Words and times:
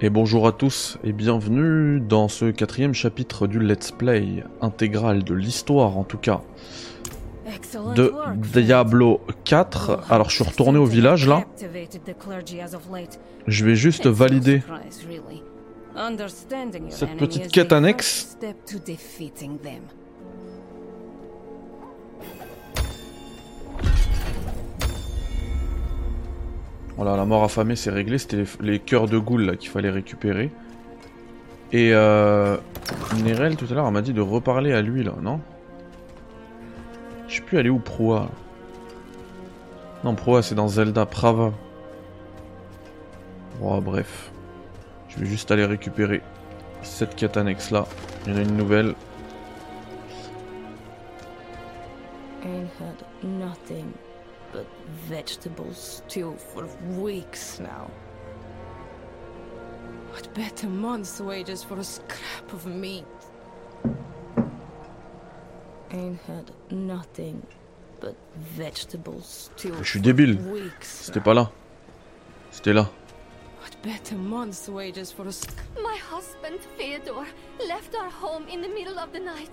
Et 0.00 0.10
bonjour 0.10 0.48
à 0.48 0.52
tous 0.52 0.98
et 1.04 1.12
bienvenue 1.12 2.00
dans 2.00 2.26
ce 2.26 2.46
quatrième 2.50 2.94
chapitre 2.94 3.46
du 3.46 3.60
Let's 3.60 3.92
Play 3.92 4.42
intégral 4.60 5.22
de 5.22 5.34
l'histoire 5.34 5.96
en 5.96 6.02
tout 6.02 6.18
cas 6.18 6.40
de 7.94 8.12
Diablo 8.34 9.20
4. 9.44 10.10
Alors 10.10 10.30
je 10.30 10.34
suis 10.34 10.44
retourné 10.44 10.80
au 10.80 10.84
village 10.84 11.28
là. 11.28 11.44
Je 13.46 13.64
vais 13.64 13.76
juste 13.76 14.08
valider 14.08 14.64
cette 16.90 17.16
petite 17.16 17.52
quête 17.52 17.72
annexe. 17.72 18.36
Voilà, 26.96 27.16
la 27.16 27.24
mort 27.24 27.42
affamée 27.42 27.76
c'est 27.76 27.90
réglé, 27.90 28.18
c'était 28.18 28.44
les, 28.60 28.78
cœurs 28.78 29.08
de 29.08 29.20
là 29.40 29.56
qu'il 29.56 29.70
fallait 29.70 29.90
récupérer. 29.90 30.50
Et 31.72 31.90
euh, 31.92 32.56
Nerel 33.24 33.56
tout 33.56 33.66
à 33.70 33.74
l'heure 33.74 33.90
m'a 33.90 34.02
dit 34.02 34.12
de 34.12 34.20
reparler 34.20 34.72
à 34.72 34.80
lui 34.80 35.02
là, 35.02 35.14
non? 35.20 35.40
Je 37.26 37.36
sais 37.36 37.42
plus 37.42 37.58
aller 37.58 37.70
où 37.70 37.78
Proa. 37.78 38.28
Non, 40.04 40.14
Proa 40.14 40.42
c'est 40.42 40.54
dans 40.54 40.68
Zelda, 40.68 41.06
Prava. 41.06 41.52
Bon, 43.60 43.80
bref. 43.80 44.30
Je 45.08 45.18
vais 45.18 45.26
juste 45.26 45.50
aller 45.50 45.64
récupérer 45.64 46.22
cette 46.82 47.16
quête 47.16 47.36
annexe 47.36 47.70
là. 47.70 47.86
Il 48.26 48.32
y 48.32 48.36
en 48.36 48.38
a 48.38 48.42
une 48.42 48.56
nouvelle. 48.56 48.94
but 53.74 54.03
vegetables 55.08 56.02
stew 56.06 56.36
for 56.52 56.66
weeks 56.98 57.60
now. 57.60 57.90
What 60.12 60.32
better 60.34 60.68
month's 60.68 61.20
wages 61.20 61.64
for 61.64 61.78
a 61.78 61.84
scrap 61.84 62.52
of 62.52 62.66
meat? 62.66 63.04
Ain't 65.90 66.20
had 66.22 66.50
nothing 66.70 67.42
but 68.00 68.16
vegetables 68.56 69.50
stew 69.56 69.74
Je 69.82 69.90
suis 69.90 70.00
débile. 70.00 70.38
C'était 70.80 71.20
pas 71.20 71.34
là. 71.34 71.50
C'était 72.50 72.72
là. 72.72 72.88
What 73.60 73.76
better 73.82 74.16
month's 74.16 74.68
wages 74.68 75.10
for 75.10 75.26
a 75.26 75.32
My 75.82 75.96
husband 75.96 76.60
Theodore 76.76 77.26
left 77.66 77.94
our 77.94 78.10
home 78.10 78.46
in 78.48 78.60
the 78.60 78.68
middle 78.68 78.98
of 78.98 79.12
the 79.12 79.20
night. 79.20 79.50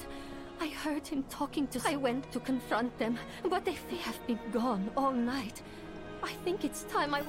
I 0.61 0.69
heard 0.85 1.07
him 1.07 1.23
talking 1.27 1.65
to... 1.69 1.79
I 1.89 1.95
went 1.95 2.31
to 2.33 2.39
confront 2.39 2.95
them, 2.99 3.15
but 3.49 3.65
they 3.65 3.73
have 4.05 4.19
been 4.27 4.37
gone 4.53 4.91
all 4.95 5.11
night. 5.11 5.63
I 6.23 6.33
think 6.45 6.63
it's 6.63 6.85
time 6.85 7.15
I... 7.15 7.21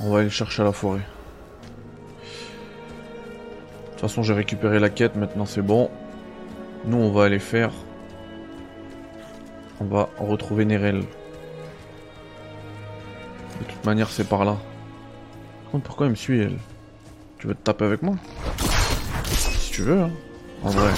On 0.00 0.10
va 0.10 0.18
aller 0.18 0.28
chercher 0.28 0.60
à 0.60 0.66
la 0.66 0.72
forêt. 0.72 1.00
De 3.84 3.90
toute 3.92 4.00
façon, 4.00 4.22
j'ai 4.22 4.34
récupéré 4.34 4.78
la 4.78 4.90
quête, 4.90 5.16
maintenant 5.16 5.46
c'est 5.46 5.62
bon. 5.62 5.90
Nous, 6.84 6.98
on 6.98 7.10
va 7.10 7.24
aller 7.24 7.38
faire... 7.38 7.70
On 9.80 9.86
va 9.86 10.10
retrouver 10.18 10.66
Nerel. 10.66 11.00
De 13.60 13.64
toute 13.66 13.84
manière, 13.86 14.10
c'est 14.10 14.28
par 14.28 14.44
là. 14.44 14.58
Par 15.62 15.72
contre, 15.72 15.84
pourquoi 15.84 16.04
elle 16.04 16.12
me 16.12 16.16
suit, 16.16 16.38
elle? 16.38 16.58
Tu 17.38 17.46
veux 17.46 17.54
te 17.54 17.62
taper 17.62 17.86
avec 17.86 18.02
moi? 18.02 18.16
Si 19.32 19.72
tu 19.72 19.82
veux, 19.82 20.02
hein. 20.02 20.10
En 20.62 20.68
vrai. 20.68 20.92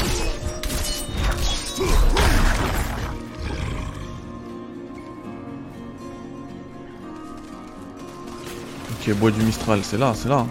Ok, 9.06 9.14
bois 9.18 9.30
du 9.30 9.40
Mistral, 9.42 9.80
c'est 9.84 9.98
là, 9.98 10.14
c'est 10.16 10.28
là. 10.28 10.44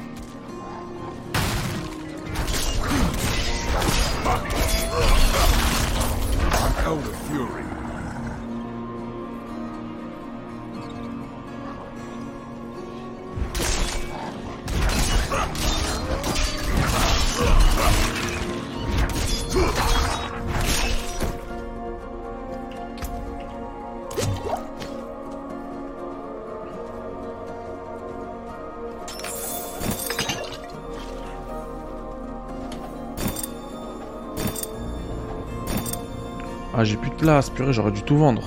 Place. 37.17 37.49
Purée, 37.49 37.73
j'aurais 37.73 37.91
dû 37.91 38.03
tout 38.03 38.17
vendre. 38.17 38.43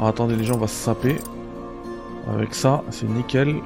attendez, 0.00 0.36
les 0.36 0.44
gens, 0.44 0.54
on 0.54 0.58
va 0.58 0.66
se 0.66 0.74
saper. 0.74 1.16
Avec 2.32 2.54
ça, 2.54 2.82
c'est 2.90 3.08
nickel. 3.08 3.56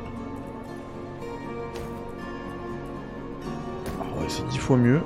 Ah 4.01 4.05
c'est 4.29 4.47
dix 4.49 4.59
fois 4.59 4.77
mieux. 4.77 5.01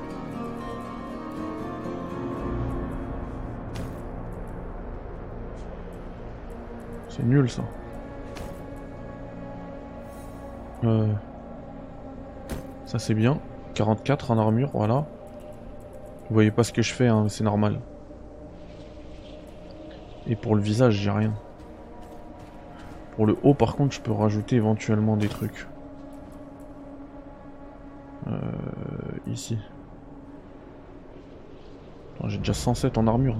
C'est 7.08 7.24
nul, 7.24 7.50
ça. 7.50 7.62
Euh... 10.84 11.12
Ça, 12.86 12.98
c'est 12.98 13.14
bien. 13.14 13.38
44 13.74 14.30
en 14.30 14.38
armure, 14.38 14.70
voilà. 14.72 15.06
Vous 16.28 16.34
voyez 16.34 16.50
pas 16.50 16.62
ce 16.62 16.72
que 16.72 16.82
je 16.82 16.92
fais, 16.92 17.08
hein, 17.08 17.26
c'est 17.28 17.44
normal. 17.44 17.80
Et 20.28 20.36
pour 20.36 20.54
le 20.54 20.60
visage, 20.60 20.94
j'ai 20.94 21.10
rien. 21.10 21.32
Pour 23.16 23.26
le 23.26 23.36
haut, 23.42 23.54
par 23.54 23.76
contre, 23.76 23.94
je 23.94 24.00
peux 24.00 24.12
rajouter 24.12 24.56
éventuellement 24.56 25.16
des 25.16 25.28
trucs. 25.28 25.66
Euh, 28.26 28.32
ici. 29.26 29.58
J'ai 32.26 32.38
déjà 32.38 32.52
107 32.52 32.98
en 32.98 33.06
armure. 33.06 33.36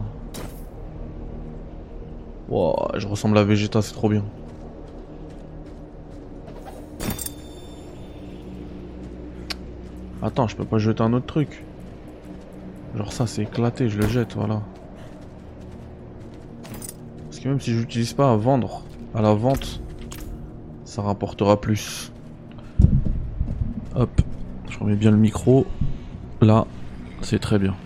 Wow, 2.49 2.89
je 2.97 3.07
ressemble 3.07 3.37
à 3.37 3.45
Vegeta, 3.45 3.83
c'est 3.83 3.93
trop 3.93 4.09
bien. 4.09 4.25
Attends, 10.23 10.49
je 10.49 10.57
peux 10.57 10.65
pas 10.65 10.79
jeter 10.79 11.03
un 11.03 11.13
autre 11.13 11.27
truc. 11.27 11.65
Genre 12.97 13.13
ça, 13.13 13.27
c'est 13.27 13.43
éclaté, 13.43 13.89
je 13.89 13.99
le 13.99 14.09
jette, 14.09 14.35
voilà. 14.35 14.63
Parce 17.39 17.45
que 17.45 17.51
même 17.51 17.61
si 17.61 17.73
j'utilise 17.73 18.15
pas 18.15 18.33
à 18.33 18.37
vendre, 18.37 18.83
à 19.15 19.23
la 19.23 19.33
vente, 19.33 19.81
ça 20.85 21.03
rapportera 21.03 21.61
plus. 21.61 22.11
Hop, 23.95 24.11
je 24.69 24.77
remets 24.81 24.97
bien 24.97 25.13
le 25.13 25.19
micro. 25.19 25.65
Là, 26.41 26.67
c'est 27.23 27.39
très 27.39 27.61
bien. 27.61 27.77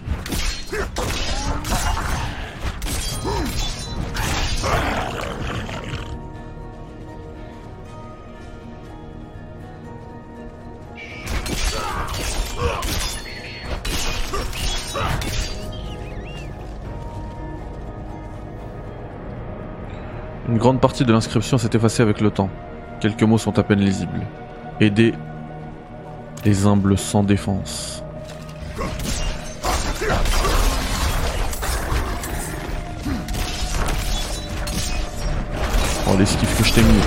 Grande 20.72 20.80
partie 20.80 21.04
de 21.04 21.12
l'inscription 21.12 21.58
s'est 21.58 21.68
effacée 21.74 22.02
avec 22.02 22.22
le 22.22 22.30
temps. 22.30 22.48
Quelques 22.98 23.24
mots 23.24 23.36
sont 23.36 23.58
à 23.58 23.62
peine 23.62 23.80
lisibles. 23.80 24.22
Aider 24.80 25.12
les 26.46 26.66
humbles 26.66 26.96
sans 26.96 27.22
défense. 27.22 28.02
Oh 36.08 36.16
l'esquive 36.18 36.56
que 36.56 36.64
je 36.64 36.72
t'ai 36.72 36.82
mis. 36.82 37.02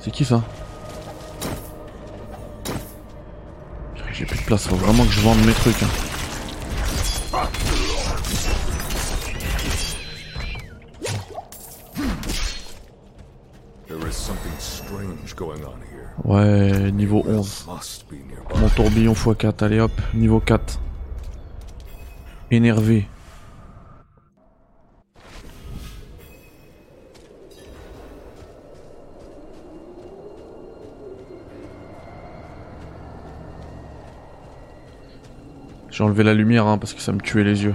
C'est 0.00 0.10
qui 0.10 0.24
ça? 0.24 0.42
Place, 4.48 4.66
faut 4.66 4.76
vraiment 4.76 5.04
que 5.04 5.12
je 5.12 5.20
vende 5.20 5.44
mes 5.44 5.52
trucs. 5.52 5.82
Hein. 5.82 5.88
Ouais, 16.24 16.90
niveau 16.92 17.22
11. 17.26 17.66
Mon 18.58 18.68
tourbillon 18.70 19.12
x4, 19.12 19.64
allez 19.64 19.80
hop, 19.80 19.92
niveau 20.14 20.40
4. 20.40 20.80
Énervé. 22.50 23.06
J'ai 35.98 36.04
enlevé 36.04 36.22
la 36.22 36.32
lumière 36.32 36.64
hein, 36.64 36.78
parce 36.78 36.94
que 36.94 37.00
ça 37.00 37.10
me 37.10 37.18
tuait 37.18 37.42
les 37.42 37.64
yeux. 37.64 37.74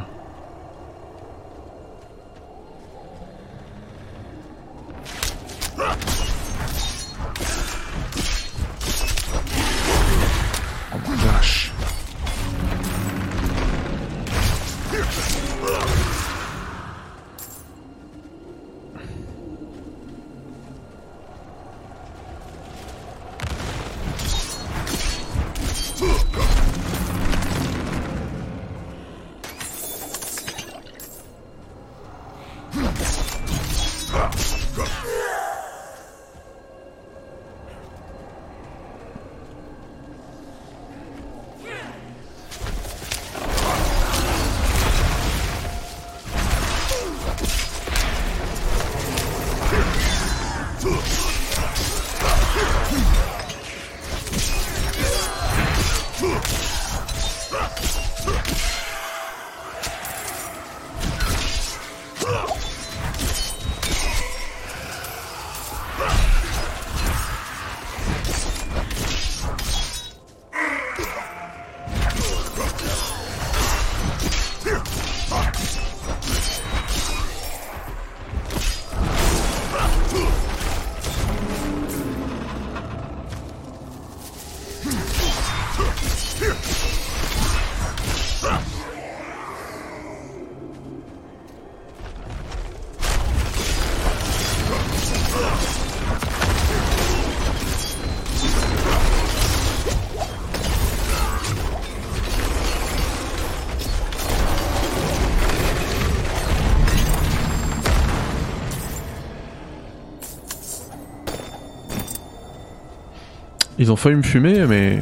Ils 113.83 113.91
ont 113.91 113.97
failli 113.97 114.15
me 114.15 114.21
fumer, 114.21 114.65
mais... 114.65 115.01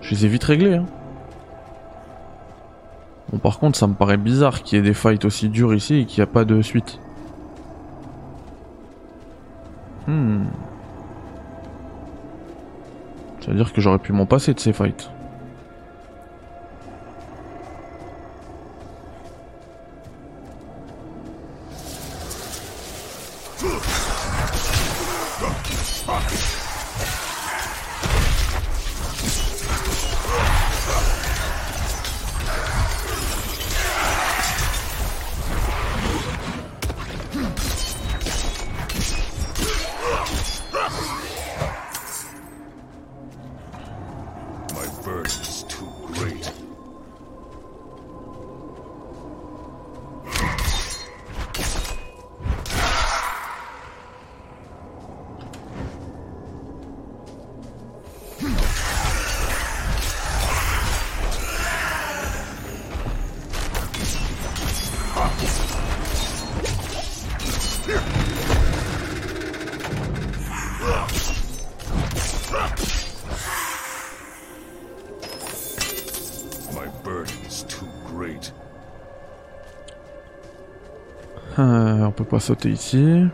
Je 0.00 0.10
les 0.10 0.26
ai 0.26 0.28
vite 0.28 0.44
réglés. 0.44 0.74
Hein. 0.74 0.86
Bon, 3.32 3.38
par 3.38 3.58
contre, 3.58 3.76
ça 3.76 3.88
me 3.88 3.94
paraît 3.94 4.16
bizarre 4.16 4.62
qu'il 4.62 4.78
y 4.78 4.80
ait 4.80 4.84
des 4.84 4.94
fights 4.94 5.24
aussi 5.24 5.48
durs 5.48 5.74
ici 5.74 5.96
et 5.96 6.04
qu'il 6.04 6.20
n'y 6.20 6.22
a 6.22 6.32
pas 6.32 6.44
de 6.44 6.62
suite. 6.62 7.00
Hmm. 10.06 10.44
Ça 13.40 13.50
veut 13.50 13.56
dire 13.56 13.72
que 13.72 13.80
j'aurais 13.80 13.98
pu 13.98 14.12
m'en 14.12 14.26
passer 14.26 14.54
de 14.54 14.60
ces 14.60 14.72
fights. 14.72 15.10
Sauter 82.40 82.70
ici. 82.70 83.26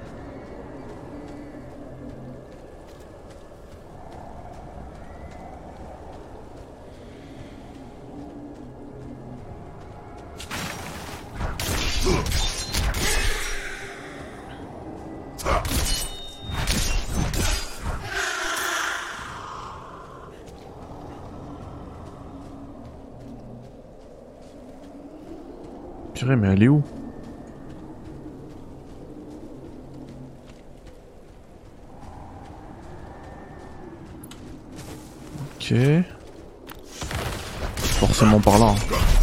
Mais 26.37 26.53
elle 26.53 26.63
est 26.63 26.69
où? 26.69 26.83
Forcément 38.01 38.41
par 38.41 38.59
là. 38.59 38.67
Hein. 38.67 39.20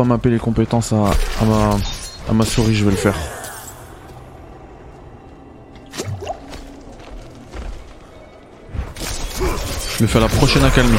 Pas 0.00 0.06
mappé 0.06 0.30
les 0.30 0.38
compétences 0.38 0.94
à, 0.94 1.10
ma, 1.44 1.76
à 2.26 2.32
ma 2.32 2.46
souris, 2.46 2.74
je 2.74 2.86
vais 2.86 2.90
le 2.90 2.96
faire. 2.96 3.14
Je 9.98 10.06
fais 10.06 10.16
à 10.16 10.22
la 10.22 10.28
prochaine 10.28 10.64
accalmie. 10.64 10.96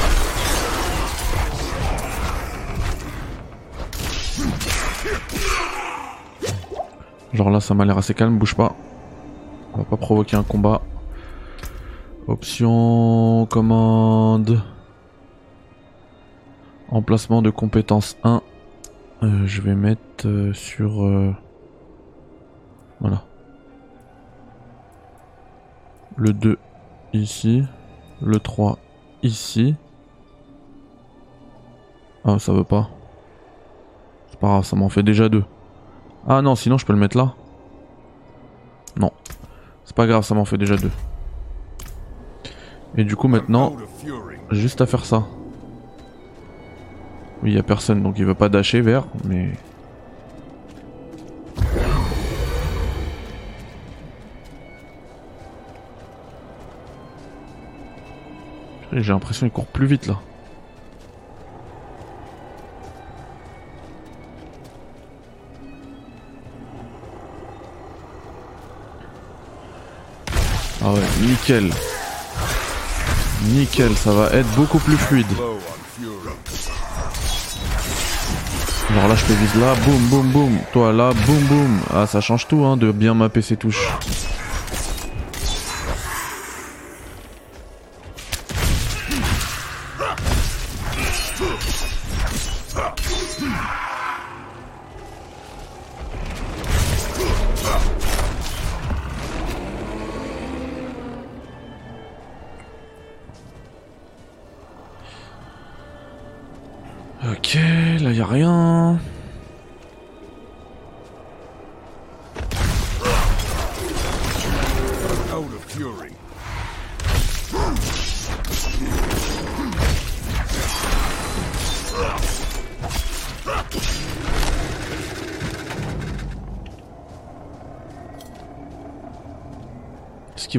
Genre 7.33 7.49
là 7.49 7.59
ça 7.59 7.73
m'a 7.73 7.85
l'air 7.85 7.97
assez 7.97 8.13
calme, 8.13 8.37
bouge 8.37 8.53
pas. 8.53 8.75
On 9.73 9.79
va 9.79 9.83
pas 9.85 9.97
provoquer 9.97 10.35
un 10.35 10.43
combat. 10.43 10.83
Option 12.27 13.47
commande. 13.49 14.61
Emplacement 16.91 17.41
de 17.41 17.49
compétence 17.49 18.15
1. 18.23 18.40
Euh, 19.23 19.45
je 19.45 19.61
vais 19.61 19.75
mettre 19.75 20.25
euh, 20.25 20.51
sur... 20.53 21.03
Euh, 21.03 21.31
voilà. 22.99 23.23
Le 26.15 26.33
2 26.33 26.57
ici. 27.13 27.63
Le 28.21 28.39
3 28.39 28.79
ici. 29.21 29.75
Ah 32.23 32.39
ça 32.39 32.51
veut 32.51 32.63
pas. 32.63 32.89
C'est 34.29 34.39
pas 34.39 34.47
grave, 34.47 34.65
ça 34.65 34.75
m'en 34.75 34.89
fait 34.89 35.03
déjà 35.03 35.29
deux. 35.29 35.43
Ah 36.27 36.41
non, 36.41 36.55
sinon 36.55 36.77
je 36.77 36.85
peux 36.85 36.93
le 36.93 36.99
mettre 36.99 37.17
là. 37.17 37.33
Non. 38.97 39.11
C'est 39.85 39.95
pas 39.95 40.07
grave, 40.07 40.23
ça 40.23 40.35
m'en 40.35 40.45
fait 40.45 40.57
déjà 40.57 40.77
deux. 40.77 40.91
Et 42.97 43.03
du 43.03 43.15
coup 43.15 43.27
maintenant, 43.27 43.75
juste 44.49 44.81
à 44.81 44.85
faire 44.85 45.05
ça. 45.05 45.25
Oui, 47.43 47.53
il 47.53 47.57
a 47.57 47.63
personne, 47.63 48.03
donc 48.03 48.19
il 48.19 48.25
veut 48.25 48.35
pas 48.35 48.49
dasher 48.49 48.81
vers, 48.81 49.05
mais... 49.25 49.51
J'ai 58.93 59.13
l'impression 59.13 59.47
qu'il 59.47 59.53
court 59.53 59.67
plus 59.67 59.87
vite 59.87 60.07
là. 60.07 60.19
Ah 70.83 70.91
ouais, 70.91 70.99
nickel. 71.21 71.71
Nickel, 73.45 73.95
ça 73.95 74.11
va 74.11 74.29
être 74.33 74.49
beaucoup 74.55 74.79
plus 74.79 74.97
fluide. 74.97 75.25
Alors 78.93 79.07
là 79.07 79.15
je 79.15 79.25
te 79.25 79.31
vise 79.31 79.55
là, 79.55 79.73
boum 79.85 80.01
boum 80.09 80.31
boum. 80.31 80.57
Toi 80.73 80.91
là, 80.91 81.11
boum 81.25 81.39
boum. 81.43 81.79
Ah 81.93 82.05
ça 82.05 82.19
change 82.19 82.47
tout 82.47 82.65
hein 82.65 82.75
de 82.77 82.91
bien 82.91 83.13
mapper 83.13 83.41
ses 83.41 83.55
touches. 83.55 83.87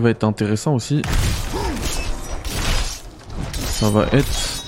Va 0.02 0.10
être 0.10 0.24
intéressant 0.24 0.74
aussi, 0.74 1.02
ça 3.54 3.88
va 3.88 4.06
être 4.12 4.64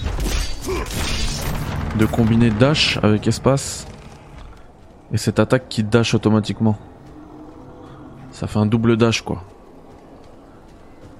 de 1.99 2.07
combiner 2.07 2.51
dash 2.51 2.99
avec 3.03 3.27
espace 3.27 3.87
et 5.13 5.19
cette 5.19 5.39
attaque 5.39 5.69
qui 5.69 5.85
dash 5.85 6.15
automatiquement. 6.15 6.77
Ça 8.31 8.47
fait 8.47 8.59
un 8.59 8.67
double 8.67 8.97
dash 8.97 9.23
quoi. 9.23 9.45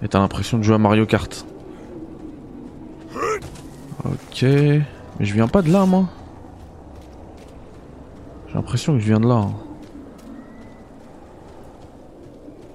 Et 0.03 0.09
t'as 0.09 0.19
l'impression 0.19 0.59
de 0.59 0.63
jouer 0.63 0.75
à 0.75 0.79
Mario 0.79 1.07
Kart. 1.07 1.47
Ok. 4.05 4.43
Mais 4.43 4.85
je 5.21 5.33
viens 5.33 5.49
pas 5.49 5.63
de 5.63 5.71
là 5.71 5.87
moi. 5.87 6.07
J'ai 8.49 8.55
l'impression 8.55 8.95
que 8.95 8.99
je 8.99 9.07
viens 9.07 9.21
de 9.21 9.29
là. 9.29 9.35
Hein. 9.35 9.53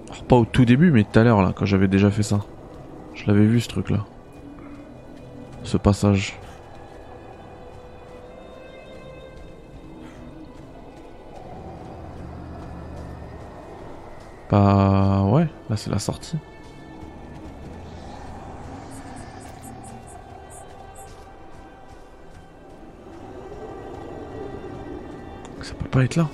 Alors, 0.10 0.19
pas 0.30 0.36
au 0.36 0.46
tout 0.46 0.64
début 0.64 0.92
mais 0.92 1.04
tout 1.04 1.20
à 1.20 1.24
l'heure 1.24 1.42
là 1.42 1.54
quand 1.56 1.66
j'avais 1.66 1.88
déjà 1.88 2.12
fait 2.12 2.24
ça. 2.24 2.40
Je 3.16 3.26
l'avais 3.26 3.46
vu 3.46 3.60
ce 3.60 3.68
truc 3.68 3.90
là. 3.90 4.06
Ce 5.64 5.76
passage. 5.76 6.40
Bah 14.52 15.24
ouais, 15.26 15.48
là 15.70 15.78
c'est 15.78 15.90
la 15.90 16.00
sortie. 16.00 16.38
Ça 25.62 25.74
peut 25.74 25.90
pas 25.90 26.04
être 26.04 26.16
là. 26.16 26.28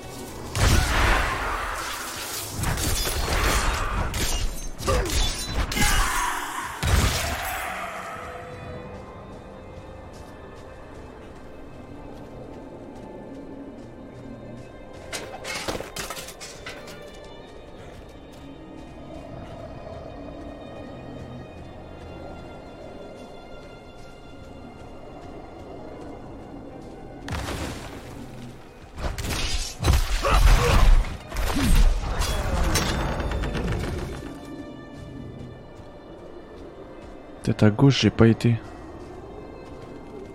À 37.66 37.72
gauche, 37.72 38.02
j'ai 38.02 38.12
pas 38.12 38.28
été. 38.28 38.56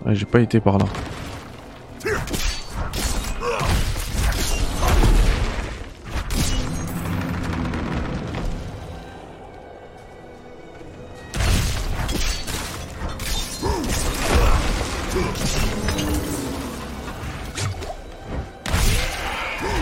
J'ai 0.07 0.27
pas 0.27 0.41
été 0.41 0.59
par 0.59 0.79
là. 0.79 0.87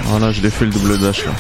Voilà, 0.05 0.33
je 0.33 0.43
l'ai 0.43 0.51
fait 0.51 0.67
le 0.67 0.71
double 0.71 0.99
dash 0.99 1.25
là. 1.25 1.33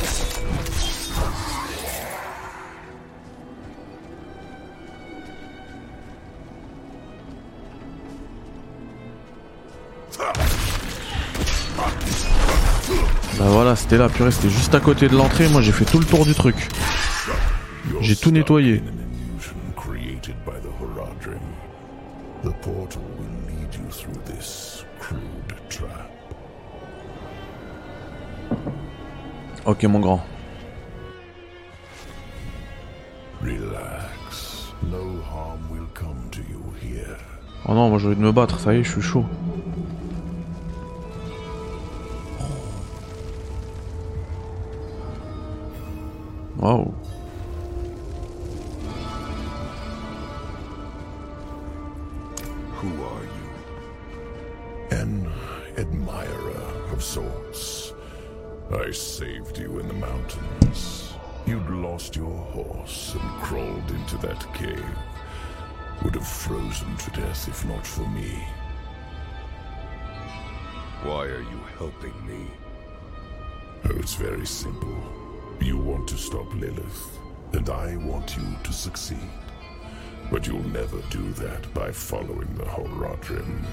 C'était 13.89 14.03
là, 14.03 14.11
purée, 14.11 14.31
c'était 14.31 14.51
juste 14.51 14.75
à 14.75 14.81
côté 14.81 15.09
de 15.09 15.17
l'entrée. 15.17 15.49
Moi, 15.49 15.63
j'ai 15.63 15.73
fait 15.73 15.87
tout 15.87 15.99
le 15.99 16.05
tour 16.05 16.27
du 16.27 16.35
truc. 16.35 16.57
J'ai 18.03 18.17
tout 18.17 18.31
nettoyé. 18.31 18.83
Ok, 29.65 29.85
mon 29.85 30.01
grand. 30.01 30.23
Oh 37.65 37.75
non, 37.75 37.89
moi 37.89 37.99
je 37.99 38.11
vais 38.11 38.17
me 38.17 38.33
battre, 38.33 38.61
ça 38.61 38.75
y 38.75 38.81
est, 38.81 38.85
je 38.85 38.91
suis 38.91 39.01
chaud. 39.01 39.25
I 58.71 58.91
saved 58.91 59.59
you 59.59 59.79
in 59.79 59.89
the 59.89 59.95
mountains. 59.95 61.15
You'd 61.47 61.71
lost 61.71 62.15
your 62.15 62.37
horse 62.37 63.15
and 63.15 63.43
crawled 63.43 63.91
into 63.91 64.19
that 64.19 64.47
cave. 64.53 64.85
Would 66.03 66.15
have 66.15 66.29
frozen 66.29 66.95
to 66.97 67.11
death 67.13 67.49
if 67.49 67.65
not 67.65 67.87
for 67.87 68.07
me. 68.09 68.45
Why 71.03 71.25
are 71.27 71.41
you 71.41 71.61
helping 71.79 72.27
me? 72.27 72.47
Oh, 73.87 73.97
it's 73.97 74.17
very 74.17 74.47
simple. 74.47 74.99
You 75.63 75.79
want 75.79 76.07
to 76.09 76.19
stop 76.19 76.53
Lilith, 76.53 77.19
and 77.55 77.71
I 77.71 77.97
want 77.97 78.37
you 78.37 78.45
to 78.65 78.73
succeed. 78.73 79.31
But 80.31 80.47
you'll 80.47 80.69
never 80.69 81.01
do 81.09 81.33
that 81.33 81.73
by 81.73 81.91
following 81.91 82.55
the 82.55 82.65
Horadrim. 82.65 83.65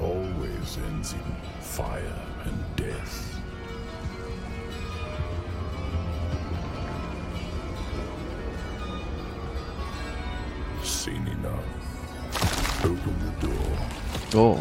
Always 0.00 0.78
ends 0.88 1.12
in 1.12 1.34
fire 1.60 2.22
and 2.44 2.76
death. 2.76 3.40
Seen 10.82 11.26
enough. 11.28 12.84
Open 12.84 13.14
the 13.20 13.46
door. 13.46 13.76
Oh. 14.34 14.60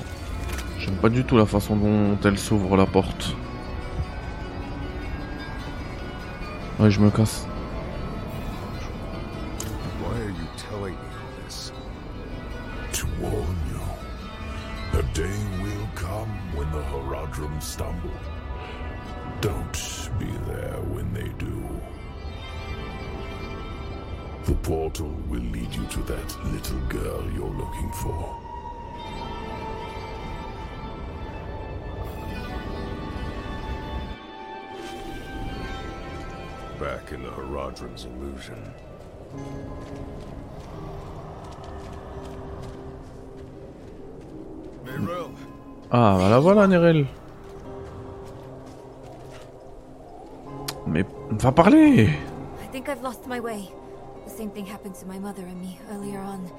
J'aime 0.80 0.96
pas 0.96 1.10
du 1.10 1.24
tout 1.24 1.38
la 1.38 1.46
façon 1.46 1.76
dont 1.76 2.18
elle 2.24 2.40
s'ouvre 2.40 2.76
la 2.76 2.88
porte. 2.88 3.36
Ouais, 6.80 6.90
je 6.90 7.00
me 7.00 7.12
casse. 7.12 7.46
My 53.32 53.40
way. 53.40 53.72
The 54.26 54.30
same 54.30 54.50
thing 54.50 54.66
happened 54.66 54.96
to 54.96 55.06
my 55.06 55.18
mother 55.18 55.44
and 55.44 55.62
me 55.62 55.80
earlier 55.92 56.20
on. 56.20 56.52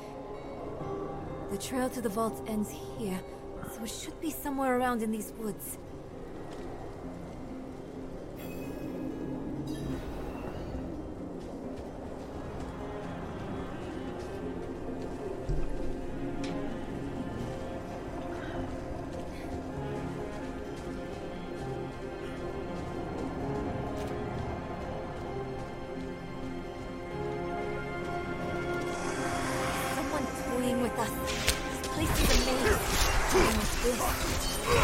The 1.51 1.59
trail 1.59 1.91
to 1.91 2.01
the 2.01 2.09
vault 2.09 2.43
ends 2.47 2.71
here, 2.97 3.21
so 3.75 3.85
it 3.85 3.91
should 3.91 4.19
be 4.23 4.31
somewhere 4.31 4.79
around 4.79 5.03
in 5.03 5.11
these 5.11 5.35
woods. 5.37 5.77
With 30.93 31.01
us. 31.01 31.11
This 31.11 31.87
place 31.89 32.15
is 32.21 32.29
a 32.31 32.53
maze. 32.53 32.79
Something 33.31 33.57
like 33.59 33.77
this. 33.83 34.01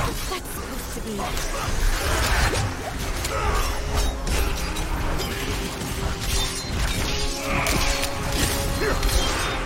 What's 0.06 0.24
that 0.30 0.42
supposed 0.44 0.90
to 0.94 1.00
be? 1.00 1.14
Et 8.80 9.57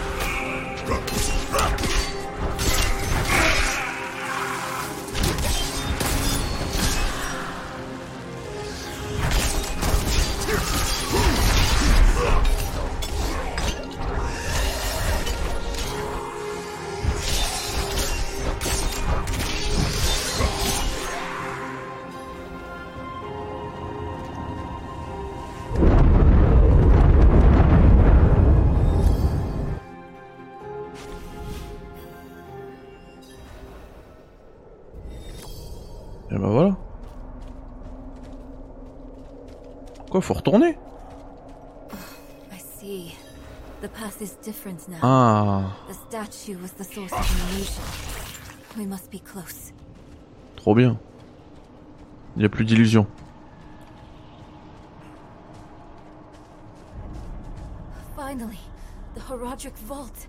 must 48.86 49.10
be 49.10 49.20
close. 49.20 49.72
trop 50.56 50.74
bien. 50.74 50.96
Il 52.36 52.42
y 52.42 52.44
a 52.44 52.48
plus 52.48 52.64
d'illusions. 52.64 53.06
Finally, 58.16 58.60
the 59.14 59.20
Horadric 59.28 59.74
Vault. 59.86 60.28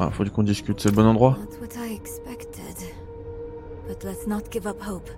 Ah, 0.00 0.10
faut 0.12 0.24
qu'on 0.24 0.44
discute, 0.44 0.80
c'est 0.80 0.90
le 0.90 0.94
bon 0.94 1.06
endroit? 1.06 1.36
Not 1.40 1.60
what 1.60 1.76
I 1.76 1.92
expected. 1.92 2.76
But 3.88 4.04
let's 4.04 4.28
not 4.28 4.42
give 4.52 4.66
up 4.66 4.80
hope. 4.80 5.10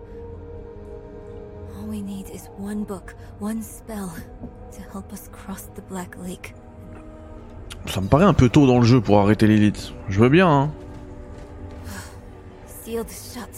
All 1.77 1.87
we 1.87 2.01
need 2.01 2.31
is 2.31 2.49
one 2.59 2.85
book, 2.85 3.15
one 3.41 3.63
spell 3.63 4.11
to 4.73 4.81
help 4.93 5.13
us 5.13 5.29
cross 5.29 5.69
the 5.75 5.83
Black 5.91 6.17
Lake. 6.25 6.55
Ça 7.87 8.01
me 8.01 8.09
paraît 8.09 8.25
un 8.25 8.33
peu 8.33 8.49
tôt 8.49 8.67
dans 8.67 8.79
le 8.79 8.85
jeu 8.85 9.01
pour 9.03 9.19
arrêter 9.19 9.47
l'élite. 9.47 9.93
Je 10.09 10.21
veux 10.21 10.31
bien, 10.31 10.49
hein. 10.49 10.71
Sealed 12.67 13.09
shut. 13.11 13.51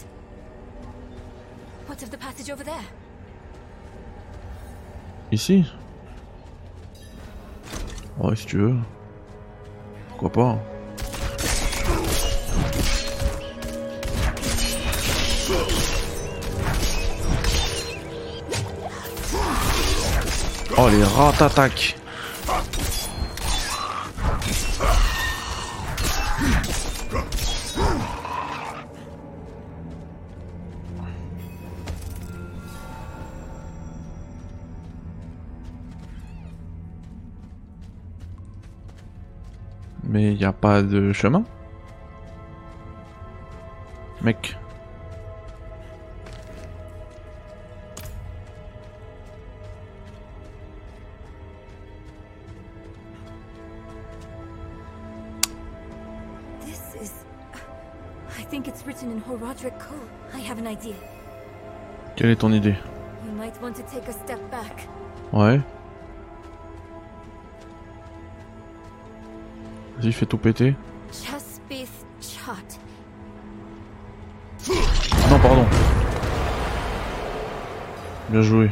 What 1.89 2.03
of 2.03 2.11
the 2.11 2.19
passage 2.19 2.51
over 2.51 2.65
there? 2.65 2.85
Ici? 5.31 5.65
Ouais, 8.19 8.35
si 8.35 8.47
tu 8.47 8.59
veux. 8.59 8.75
Pourquoi 10.09 10.31
pas? 10.31 10.72
Oh, 20.79 20.89
les 20.89 21.05
rats 21.05 21.33
t'attaquent 21.37 21.97
Mais 40.05 40.35
y 40.35 40.45
a 40.45 40.53
pas 40.53 40.83
de 40.83 41.13
chemin 41.13 41.45
Mec. 44.23 44.57
In 59.65 59.71
Horodric 59.71 59.79
code. 59.79 60.09
I 60.35 60.41
have 60.41 60.59
an 60.59 60.67
idea. 60.67 60.95
Quelle 62.17 62.31
est 62.31 62.37
ton 62.37 62.53
idée? 62.53 62.77
You 63.25 63.33
might 63.33 63.61
want 63.63 63.75
to 63.77 63.83
take 63.83 64.09
a 64.09 64.13
step 64.13 64.41
back. 64.51 64.89
Ouais. 65.33 65.61
Vas-y, 69.99 70.13
fais 70.13 70.27
tout 70.27 70.39
péter. 70.39 70.75
Non, 75.31 75.39
pardon. 75.39 75.67
Bien 78.31 78.43
joué. 78.43 78.71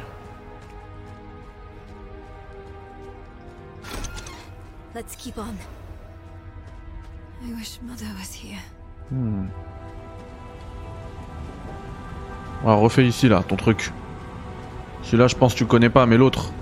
Refais 12.81 13.07
ici 13.07 13.29
là, 13.29 13.43
ton 13.43 13.57
truc. 13.57 13.93
Celui-là, 15.03 15.29
je 15.29 15.37
pense 15.37 15.55
que 15.55 15.59
tu 15.59 15.67
connais 15.67 15.91
pas, 15.91 16.07
mais 16.07 16.17
l'autre. 16.17 16.53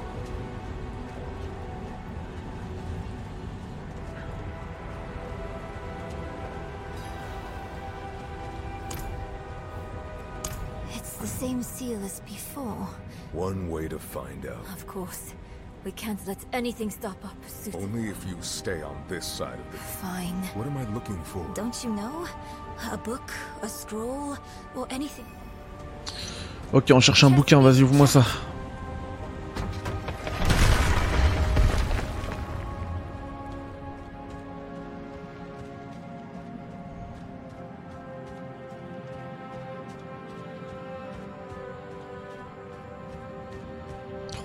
It's 10.95 11.17
the 11.19 11.27
same 11.27 11.63
seal 11.63 11.99
as 12.05 12.21
before. 12.27 12.89
One 13.35 13.71
way 13.71 13.89
to 13.89 13.99
find 13.99 14.47
out. 14.47 14.65
Of 14.77 14.87
course. 14.87 15.35
We 15.85 15.93
can't 15.93 16.19
let 16.27 16.39
anything 16.53 16.91
stop 16.91 17.17
our 17.25 17.35
pursuit. 17.41 17.75
Only 17.75 18.09
if 18.09 18.27
you 18.29 18.37
stay 18.41 18.83
on 18.83 18.97
this 19.09 19.25
side 19.25 19.59
of 19.59 19.73
the... 19.73 19.79
Fine. 19.79 20.35
What 20.55 20.67
am 20.67 20.77
I 20.77 20.85
looking 20.93 21.23
for? 21.23 21.47
Don't 21.55 21.83
you 21.85 21.91
know? 21.91 22.27
A 22.93 22.97
book, 22.99 23.31
a 23.63 23.69
scroll, 23.69 24.37
or 24.75 24.87
anything. 24.91 25.27
Ok, 26.71 26.93
on 26.93 27.01
cherche 27.01 27.25
un 27.25 27.31
bouquin, 27.31 27.61
vas-y, 27.61 27.83
ouvre-moi 27.83 28.07
ça. 28.07 28.23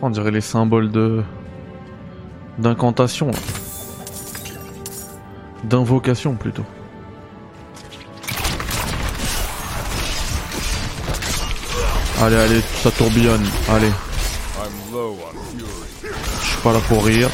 On 0.01 0.09
dirait 0.09 0.31
les 0.31 0.41
symboles 0.41 0.91
de 0.91 1.23
d'incantation, 2.57 3.31
d'invocation 5.65 6.35
plutôt. 6.35 6.65
Allez, 12.25 12.37
allez, 12.37 12.61
ça 12.81 12.89
tourbillonne. 12.89 13.45
Allez, 13.69 13.91
je 16.41 16.47
suis 16.47 16.61
pas 16.63 16.71
là 16.71 16.79
pour 16.87 17.03
rire. 17.03 17.29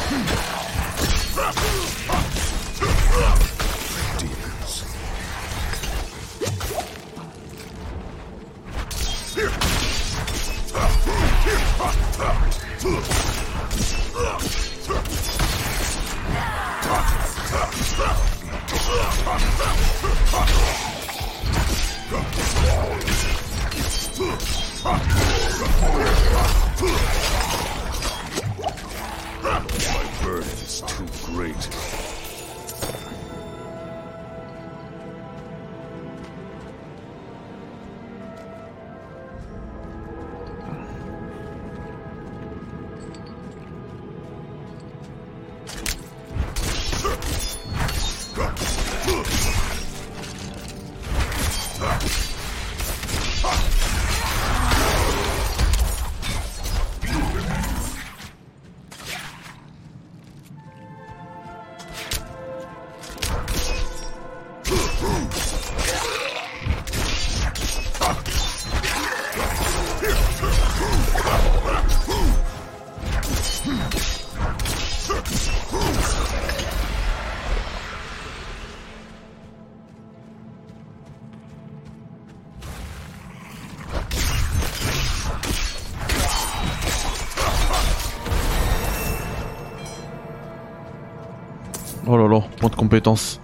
Compétence. 92.80 93.42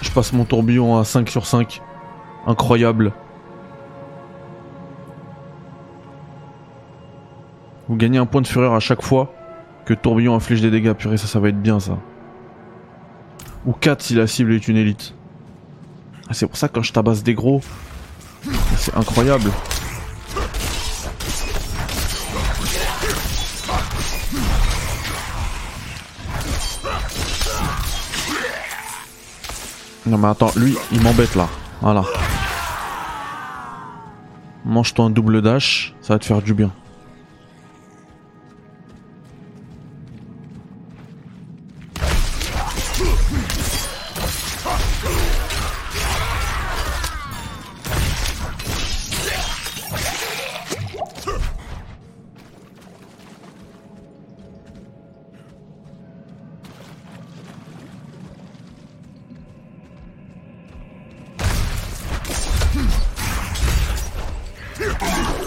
Je 0.00 0.10
passe 0.10 0.32
mon 0.32 0.44
tourbillon 0.44 0.96
à 0.96 1.04
5 1.04 1.28
sur 1.28 1.44
5. 1.44 1.82
Incroyable. 2.46 3.12
Vous 7.88 7.96
gagnez 7.96 8.16
un 8.16 8.24
point 8.24 8.40
de 8.40 8.46
fureur 8.46 8.72
à 8.72 8.80
chaque 8.80 9.02
fois 9.02 9.34
que 9.84 9.92
tourbillon 9.92 10.34
inflige 10.34 10.62
des 10.62 10.70
dégâts. 10.70 10.94
Purée, 10.94 11.18
ça, 11.18 11.26
ça 11.26 11.40
va 11.40 11.50
être 11.50 11.60
bien 11.60 11.78
ça. 11.78 11.98
Ou 13.66 13.72
4 13.72 14.00
si 14.00 14.14
la 14.14 14.26
cible 14.26 14.54
est 14.54 14.66
une 14.66 14.78
élite. 14.78 15.14
C'est 16.30 16.46
pour 16.46 16.56
ça 16.56 16.68
que 16.68 16.72
quand 16.72 16.82
je 16.82 16.92
tabasse 16.92 17.22
des 17.22 17.34
gros, 17.34 17.60
c'est 18.76 18.96
incroyable. 18.96 19.50
Non 30.06 30.18
mais 30.18 30.28
attends, 30.28 30.50
lui, 30.56 30.76
il 30.92 31.00
m'embête 31.00 31.34
là. 31.34 31.48
Voilà. 31.80 32.04
Mange-toi 34.64 35.06
un 35.06 35.10
double 35.10 35.40
dash, 35.42 35.94
ça 36.00 36.14
va 36.14 36.18
te 36.18 36.24
faire 36.24 36.42
du 36.42 36.54
bien. 36.54 36.70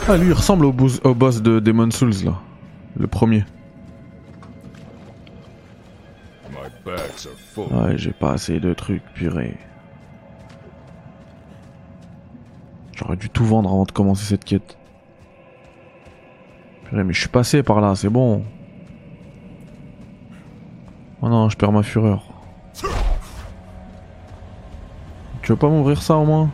Ah 0.10 0.15
lui 0.17 0.28
il 0.28 0.34
ressemble 0.34 0.65
au, 0.65 0.72
boss- 0.72 1.02
au 1.04 1.13
boss 1.13 1.41
de 1.41 1.60
Demon 1.60 1.91
Souls 1.91 2.24
là. 2.24 2.34
Le 2.98 3.08
premier. 3.08 3.43
Ouais, 7.58 7.98
j'ai 7.98 8.12
pas 8.13 8.32
assez 8.32 8.60
de 8.60 8.74
trucs, 8.74 9.04
purée. 9.13 9.58
J'aurais 12.96 13.17
dû 13.17 13.30
tout 13.30 13.43
vendre 13.46 13.70
avant 13.70 13.84
de 13.84 13.91
commencer 13.91 14.24
cette 14.24 14.46
quête. 14.46 14.78
Purée, 16.86 17.04
mais 17.04 17.13
je 17.13 17.20
suis 17.20 17.30
passé 17.30 17.62
par 17.62 17.82
là, 17.82 17.93
c'est 17.96 18.10
bon. 18.10 18.43
Oh 21.22 21.30
non, 21.30 21.50
je 21.50 21.58
perds 21.58 21.72
ma 21.74 21.84
fureur. 21.84 22.24
Tu 25.41 25.52
veux 25.52 25.58
pas 25.58 25.70
m'ouvrir 25.70 26.02
ça 26.02 26.15
au 26.15 26.26
moins? 26.26 26.50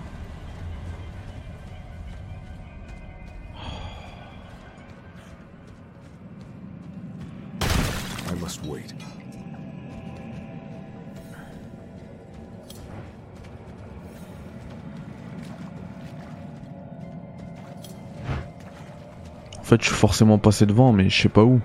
Fait, 19.78 19.84
je 19.84 19.88
suis 19.88 19.96
forcément 19.96 20.38
passé 20.38 20.66
devant, 20.66 20.92
mais 20.92 21.10
je 21.10 21.22
sais 21.22 21.30
pas 21.30 21.44
où. 21.44 21.60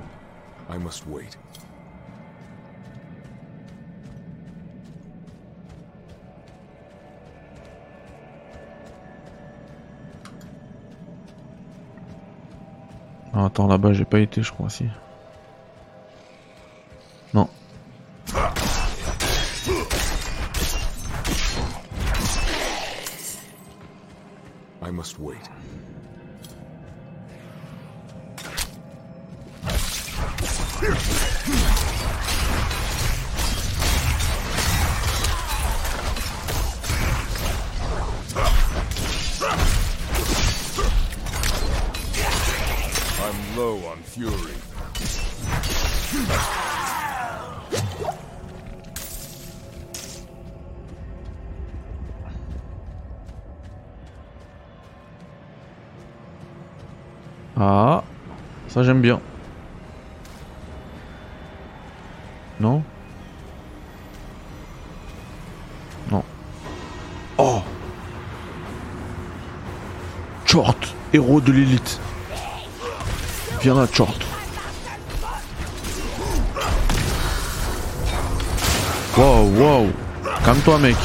Ah, 13.33 13.44
attends, 13.47 13.66
là-bas, 13.68 13.92
j'ai 13.92 14.05
pas 14.05 14.21
été, 14.21 14.42
je 14.42 14.53
crois, 14.53 14.68
si. 14.68 14.87
Oh 67.40 67.62
Short, 70.44 70.94
héros 71.12 71.40
de 71.40 71.53
l'élite. 71.53 72.01
Viens 73.61 73.74
là, 73.74 73.87
Short. 73.92 74.20
Wow, 79.16 79.51
wow. 79.57 79.92
Calme-toi, 80.44 80.79
mec. 80.79 80.96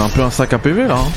C'est 0.00 0.06
un 0.06 0.08
peu 0.08 0.22
un 0.22 0.30
sac 0.30 0.52
à 0.54 0.58
PV 0.58 0.86
là. 0.86 0.96
Hein. 0.96 1.10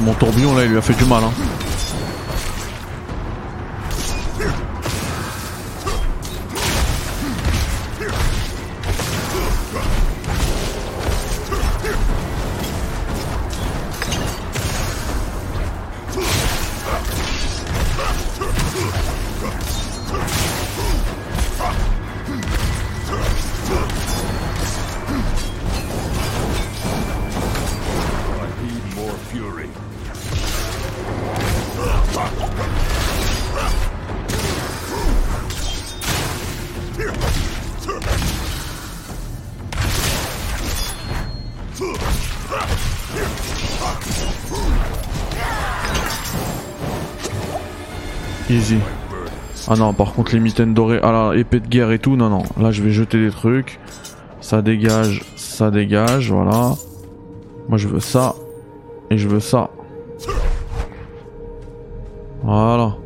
mon 0.00 0.14
tourbillon 0.14 0.54
là 0.56 0.64
il 0.64 0.70
lui 0.70 0.78
a 0.78 0.82
fait 0.82 0.94
du 0.94 1.04
mal 1.04 1.22
hein. 1.22 1.61
Ah 49.72 49.76
non, 49.78 49.94
par 49.94 50.12
contre 50.12 50.34
les 50.34 50.40
mitaines 50.40 50.74
dorées, 50.74 51.00
ah 51.02 51.30
épée 51.34 51.58
de 51.58 51.66
guerre 51.66 51.92
et 51.92 51.98
tout, 51.98 52.14
non, 52.14 52.28
non. 52.28 52.42
Là, 52.60 52.72
je 52.72 52.82
vais 52.82 52.90
jeter 52.90 53.18
des 53.18 53.30
trucs. 53.30 53.80
Ça 54.42 54.60
dégage, 54.60 55.24
ça 55.36 55.70
dégage, 55.70 56.30
voilà. 56.30 56.74
Moi, 57.70 57.78
je 57.78 57.88
veux 57.88 57.98
ça. 57.98 58.34
Et 59.08 59.16
je 59.16 59.28
veux 59.28 59.40
ça. 59.40 59.70
Voilà. 62.42 62.96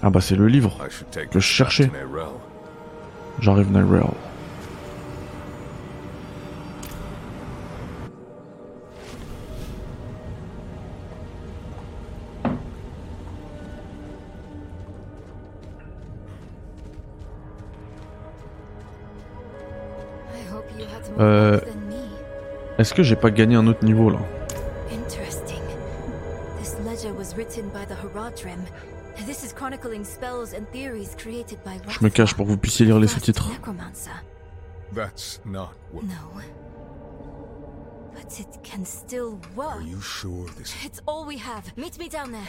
Ah 0.00 0.10
bah 0.10 0.20
c'est 0.20 0.36
le 0.36 0.46
livre 0.46 0.78
que 1.32 1.40
je 1.40 1.46
cherchais. 1.46 1.90
J'arrive 3.40 3.72
Nyrel. 3.72 4.04
Euh, 21.24 21.60
Est-ce 22.78 22.92
que 22.94 23.02
j'ai 23.02 23.16
pas 23.16 23.30
gagné 23.30 23.56
un 23.56 23.66
autre 23.66 23.84
niveau 23.84 24.10
là 24.10 24.18
Je 31.88 32.04
me 32.04 32.08
cache 32.08 32.34
pour 32.34 32.46
que 32.46 32.50
vous 32.50 32.56
puissiez 32.56 32.84
lire 32.86 32.98
les 32.98 33.08
sous-titres. 33.08 33.50
That's 34.94 35.40
not 35.44 35.70
what... 35.92 36.02
No. 36.04 36.40
But 38.14 38.38
it 38.38 38.62
can 38.62 38.84
still 38.84 39.40
work. 39.56 39.76
Are 39.76 39.82
you 39.82 40.00
sure 40.00 40.46
this... 40.56 40.72
It's 40.84 41.00
all 41.06 41.26
we 41.26 41.36
have. 41.36 41.76
Meet 41.76 41.98
me 41.98 42.08
down 42.08 42.30
there. 42.30 42.46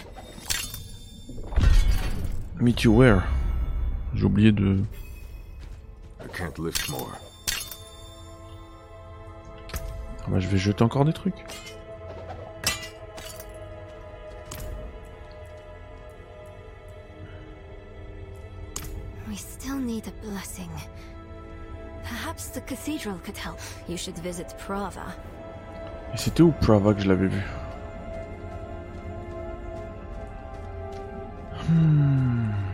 Meet 2.59 2.83
you 2.83 2.91
where? 2.91 3.23
J'ai 4.13 4.25
oublié 4.25 4.51
de... 4.51 4.83
I 6.23 6.27
can't 6.27 6.59
lift 6.59 6.87
more. 6.89 7.17
Bah, 10.27 10.39
je 10.39 10.47
vais 10.47 10.57
jeter 10.57 10.83
encore 10.83 11.05
des 11.05 11.13
trucs. 11.13 11.45
We 19.27 19.37
still 19.37 19.77
need 19.77 20.07
a 20.07 20.27
blessing. 20.27 20.69
Perhaps 22.03 22.49
the 22.49 22.61
cathedral 22.61 23.17
could 23.23 23.37
help. 23.37 23.59
You 23.87 23.97
should 23.97 24.17
visit 24.19 24.55
Prava. 24.57 25.15
Et 26.13 26.17
c'était 26.17 26.41
où 26.41 26.51
Prava 26.51 26.93
que 26.93 27.01
je 27.01 27.07
l'avais 27.07 27.27
vu? 27.27 27.43
Hmm. 31.67 32.64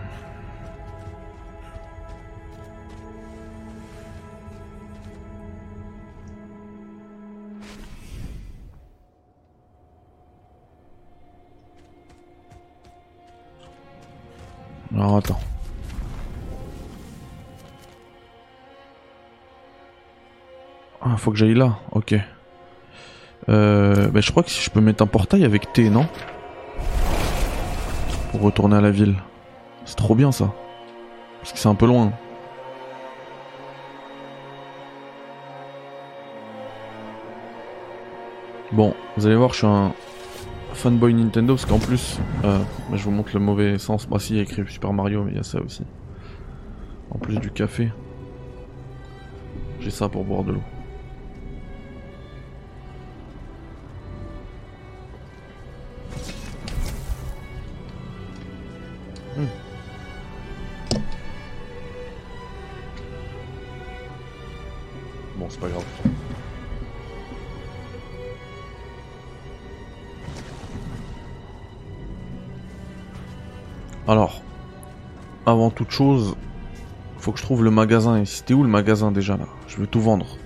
Ah, 21.11 21.17
faut 21.17 21.31
que 21.31 21.37
j'aille 21.37 21.55
là, 21.55 21.77
ok. 21.91 22.15
Bah, 23.47 24.21
je 24.21 24.31
crois 24.31 24.43
que 24.43 24.49
si 24.49 24.63
je 24.63 24.69
peux 24.69 24.79
mettre 24.79 25.03
un 25.03 25.07
portail 25.07 25.43
avec 25.43 25.73
T, 25.73 25.89
non? 25.89 26.07
Pour 28.31 28.41
retourner 28.41 28.77
à 28.77 28.81
la 28.81 28.91
ville. 28.91 29.15
C'est 29.83 29.97
trop 29.97 30.15
bien 30.15 30.31
ça. 30.31 30.53
Parce 31.41 31.51
que 31.51 31.59
c'est 31.59 31.67
un 31.67 31.75
peu 31.75 31.85
loin. 31.85 32.13
Bon, 38.71 38.93
vous 39.17 39.25
allez 39.25 39.35
voir, 39.35 39.51
je 39.51 39.57
suis 39.57 39.67
un 39.67 39.91
fanboy 40.73 41.13
Nintendo 41.13 41.55
parce 41.55 41.65
qu'en 41.65 41.79
plus, 41.79 42.19
euh, 42.45 42.57
bah, 42.89 42.95
je 42.95 43.03
vous 43.03 43.11
montre 43.11 43.31
le 43.33 43.41
mauvais 43.41 43.77
sens. 43.79 44.07
Bah 44.07 44.17
si, 44.17 44.33
il 44.33 44.37
y 44.37 44.39
a 44.39 44.43
écrit 44.43 44.63
Super 44.65 44.93
Mario, 44.93 45.25
mais 45.25 45.31
il 45.31 45.37
y 45.37 45.41
a 45.41 45.43
ça 45.43 45.59
aussi. 45.59 45.83
En 47.09 47.17
plus 47.17 47.37
du 47.37 47.51
café. 47.51 47.91
J'ai 49.81 49.91
ça 49.91 50.07
pour 50.07 50.23
boire 50.23 50.43
de 50.43 50.53
l'eau. 50.53 50.61
C'est 65.51 65.59
pas 65.59 65.67
grave. 65.67 65.85
Alors, 74.07 74.41
avant 75.45 75.69
toute 75.69 75.91
chose, 75.91 76.35
faut 77.17 77.31
que 77.31 77.37
je 77.37 77.43
trouve 77.43 77.63
le 77.63 77.71
magasin. 77.71 78.25
C'était 78.25 78.53
où 78.53 78.63
le 78.63 78.69
magasin 78.69 79.11
déjà 79.11 79.37
là? 79.37 79.45
Je 79.67 79.77
veux 79.77 79.87
tout 79.87 80.01
vendre. 80.01 80.37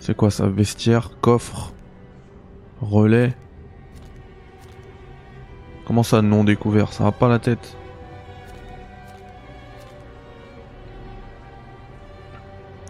C'est 0.00 0.16
quoi 0.16 0.30
ça? 0.30 0.46
Vestiaire, 0.46 1.12
coffre, 1.20 1.72
relais? 2.80 3.34
Comment 5.86 6.02
ça 6.02 6.22
non 6.22 6.44
découvert? 6.44 6.92
Ça 6.92 7.04
va 7.04 7.12
pas 7.12 7.28
la 7.28 7.38
tête. 7.38 7.76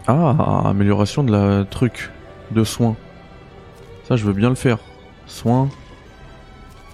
Ah, 0.07 0.63
amélioration 0.65 1.23
de 1.23 1.31
la 1.31 1.65
truc 1.65 2.11
de 2.51 2.63
soins. 2.63 2.95
Ça, 4.07 4.15
je 4.15 4.25
veux 4.25 4.33
bien 4.33 4.49
le 4.49 4.55
faire. 4.55 4.79
Soins, 5.25 5.69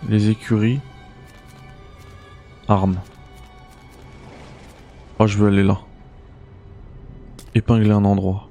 les 0.10 0.30
écuries, 0.30 0.80
armes. 2.68 2.98
Oh, 5.20 5.28
je 5.28 5.38
veux 5.38 5.50
aller 5.50 5.64
là. 5.64 5.80
Épingler 7.54 7.92
un 7.92 8.04
endroit. 8.04 8.48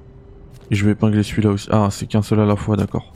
Et 0.71 0.75
je 0.75 0.85
vais 0.85 0.93
épingler 0.93 1.23
celui-là 1.23 1.49
aussi. 1.49 1.67
Ah, 1.69 1.89
c'est 1.91 2.07
qu'un 2.07 2.21
seul 2.21 2.39
à 2.39 2.45
la 2.45 2.55
fois, 2.55 2.77
d'accord. 2.77 3.11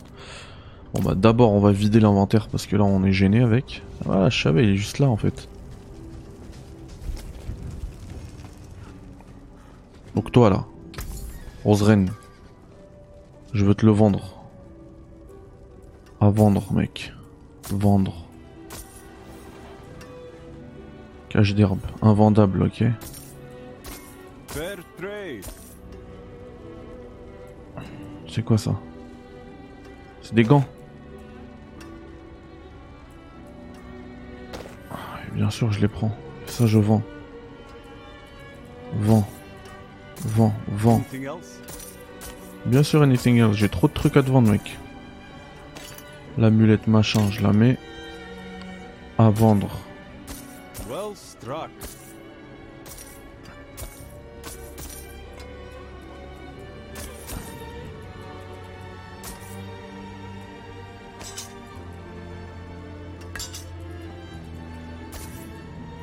Bon 0.94 1.02
bah 1.02 1.16
d'abord 1.16 1.52
on 1.52 1.60
va 1.60 1.72
vider 1.72 2.00
l'inventaire 2.00 2.48
parce 2.48 2.66
que 2.66 2.76
là 2.76 2.84
on 2.84 3.04
est 3.04 3.12
gêné 3.12 3.42
avec. 3.42 3.84
Voilà, 4.06 4.30
je 4.30 4.42
savais, 4.42 4.64
il 4.64 4.70
est 4.72 4.78
juste 4.78 5.00
là 5.00 5.08
en 5.08 5.18
fait. 5.18 5.50
Donc 10.16 10.32
toi 10.32 10.50
là, 10.50 10.66
Reine, 11.65 12.12
je 13.54 13.65
veux 13.65 13.76
te 13.76 13.86
le 13.86 13.91
vendre. 13.91 14.36
À 16.20 16.30
vendre 16.30 16.72
mec. 16.74 17.13
Vendre. 17.70 18.26
Cache 21.30 21.54
d'herbe, 21.54 21.80
invendable, 22.02 22.63
ok. 22.63 22.86
C'est 28.28 28.43
quoi 28.43 28.58
ça? 28.58 28.76
C'est 30.22 30.34
des 30.34 30.43
gants. 30.43 30.65
Ah, 34.89 34.96
bien 35.34 35.50
sûr, 35.50 35.72
je 35.72 35.82
les 35.82 35.88
prends. 35.88 36.15
Ça, 36.46 36.65
je 36.65 36.80
vends. 36.80 37.04
Vends. 38.96 39.28
Vends, 40.25 40.53
vends. 40.67 41.03
Bien 42.65 42.84
sûr, 42.84 43.01
anything 43.01 43.38
else. 43.39 43.56
J'ai 43.56 43.69
trop 43.69 43.88
de 43.88 43.93
trucs 43.93 44.17
à 44.17 44.23
te 44.23 44.30
vendre, 44.30 44.51
mec. 44.51 44.77
L'amulette 46.38 46.88
machin, 46.88 47.30
je 47.32 47.41
la 47.41 47.53
mets 47.53 47.77
à 49.17 49.30
vendre. 49.30 49.69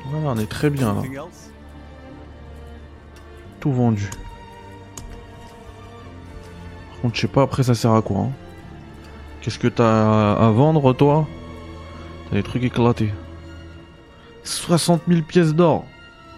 Voilà, 0.07 0.29
on 0.29 0.37
est 0.37 0.49
très 0.49 0.69
bien 0.69 0.93
là. 0.93 1.01
Tout 3.65 3.71
vendu. 3.71 4.11
Par 6.91 7.01
contre, 7.01 7.15
je 7.15 7.21
sais 7.21 7.27
pas 7.27 7.41
après 7.41 7.63
ça 7.63 7.73
sert 7.73 7.93
à 7.93 8.03
quoi. 8.03 8.19
Hein. 8.19 8.29
Qu'est-ce 9.41 9.57
que 9.57 9.67
t'as 9.67 10.33
à 10.33 10.51
vendre 10.51 10.93
toi? 10.93 11.27
T'as 12.29 12.35
des 12.35 12.43
trucs 12.43 12.61
éclatés. 12.61 13.11
60 14.43 15.01
000 15.07 15.23
pièces 15.23 15.55
d'or 15.55 15.83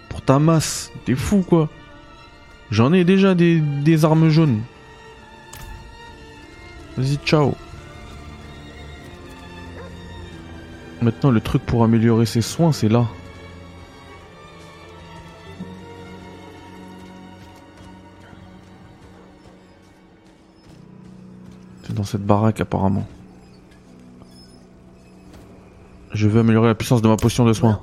pour 0.07 0.21
ta 0.21 0.39
masse. 0.39 0.89
T'es 1.03 1.15
fou 1.15 1.43
quoi. 1.45 1.67
J'en 2.71 2.93
ai 2.93 3.03
déjà 3.03 3.35
des, 3.35 3.59
des 3.59 4.05
armes 4.05 4.29
jaunes. 4.29 4.61
Vas-y, 6.95 7.17
ciao. 7.25 7.55
Maintenant, 11.01 11.31
le 11.31 11.41
truc 11.41 11.61
pour 11.65 11.83
améliorer 11.83 12.25
ses 12.25 12.41
soins, 12.41 12.71
c'est 12.71 12.87
là. 12.87 13.05
Dans 21.97 22.03
cette 22.03 22.25
baraque 22.25 22.61
apparemment. 22.61 23.05
Je 26.13 26.27
veux 26.27 26.39
améliorer 26.39 26.67
la 26.67 26.75
puissance 26.75 27.01
de 27.01 27.07
ma 27.07 27.17
potion 27.17 27.43
de 27.45 27.53
soin. 27.53 27.81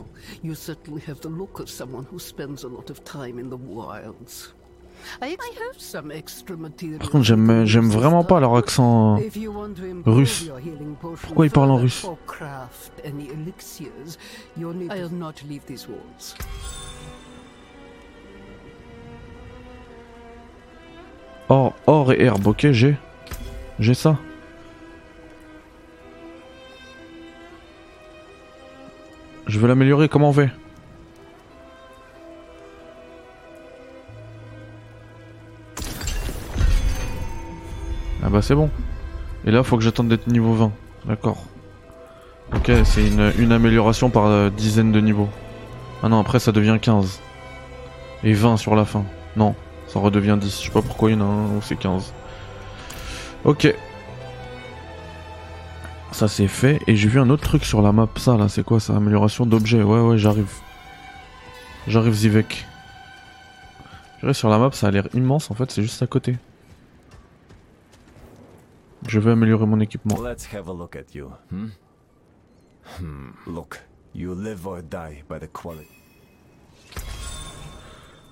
Par 6.98 7.10
contre, 7.10 7.24
j'aime, 7.24 7.64
j'aime 7.66 7.90
vraiment 7.90 8.24
pas 8.24 8.40
leur 8.40 8.56
accent 8.56 9.18
euh, 9.18 10.02
russe. 10.06 10.50
Pourquoi 11.22 11.46
ils 11.46 11.52
parlent 11.52 11.70
en 11.70 11.76
russe 11.76 12.06
Or, 21.50 21.74
or 21.86 22.12
et 22.12 22.22
herbe, 22.22 22.46
ok, 22.46 22.70
j'ai. 22.70 22.96
J'ai 23.78 23.94
ça. 23.94 24.16
Je 29.46 29.58
veux 29.58 29.68
l'améliorer, 29.68 30.08
comment 30.08 30.30
on 30.30 30.32
fait? 30.32 30.50
Ah 38.22 38.30
bah 38.30 38.40
c'est 38.40 38.54
bon. 38.54 38.70
Et 39.44 39.50
là, 39.50 39.62
faut 39.62 39.76
que 39.76 39.82
j'attende 39.82 40.08
d'être 40.08 40.28
niveau 40.28 40.54
20. 40.54 40.72
D'accord. 41.06 41.44
Ok, 42.54 42.70
c'est 42.84 43.06
une, 43.06 43.52
amélioration 43.52 44.08
par 44.08 44.26
euh, 44.26 44.48
dizaine 44.50 44.92
de 44.92 45.00
niveaux. 45.00 45.28
Ah 46.02 46.08
non, 46.08 46.20
après 46.20 46.38
ça 46.38 46.52
devient 46.52 46.78
15. 46.80 47.20
Et 48.22 48.32
20 48.32 48.56
sur 48.56 48.74
la 48.76 48.84
fin. 48.84 49.04
Non, 49.36 49.54
ça 49.88 49.98
redevient 49.98 50.38
10. 50.40 50.60
Je 50.60 50.66
sais 50.66 50.72
pas 50.72 50.80
pourquoi 50.80 51.10
il 51.10 51.18
y 51.18 51.20
en 51.20 51.20
a 51.20 51.24
un 51.24 51.56
où 51.56 51.60
c'est 51.60 51.76
15. 51.76 52.14
Ok. 53.44 53.74
Ça 56.12 56.28
c'est 56.28 56.48
fait. 56.48 56.80
Et 56.86 56.96
j'ai 56.96 57.08
vu 57.08 57.20
un 57.20 57.28
autre 57.30 57.42
truc 57.42 57.64
sur 57.64 57.82
la 57.82 57.92
map. 57.92 58.08
Ça 58.16 58.36
là, 58.36 58.48
c'est 58.48 58.64
quoi 58.64 58.80
ça? 58.80 58.96
Amélioration 58.96 59.46
d'objets. 59.46 59.82
Ouais, 59.82 60.00
ouais, 60.00 60.18
j'arrive. 60.18 60.52
J'arrive 61.86 62.14
Zivek. 62.14 62.66
Sur 64.32 64.48
la 64.48 64.58
map, 64.58 64.70
ça 64.72 64.86
a 64.86 64.90
l'air 64.90 65.06
immense 65.12 65.50
en 65.50 65.54
fait, 65.54 65.70
c'est 65.70 65.82
juste 65.82 66.02
à 66.02 66.06
côté. 66.06 66.38
Je 69.06 69.20
vais 69.20 69.32
améliorer 69.32 69.66
mon 69.66 69.80
équipement. 69.80 70.16
Let's 70.22 70.48
have 70.54 70.70
a 70.70 70.72
look 70.72 70.96
at 70.96 71.14
you. 71.14 71.30
Hmm? 71.50 71.66
Hmm. 72.98 73.32
Look, 73.46 73.82
you 74.14 74.34
live 74.34 74.66
or 74.66 74.80
die 74.82 75.22
by 75.28 75.38
the 75.38 75.52
quality. 75.52 75.90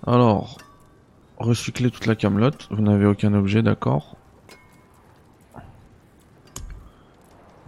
Alors, 0.06 0.56
recycler 1.38 1.90
toute 1.90 2.06
la 2.06 2.14
camelote. 2.14 2.68
Vous 2.70 2.80
n'avez 2.80 3.04
aucun 3.04 3.34
objet, 3.34 3.62
d'accord. 3.62 4.16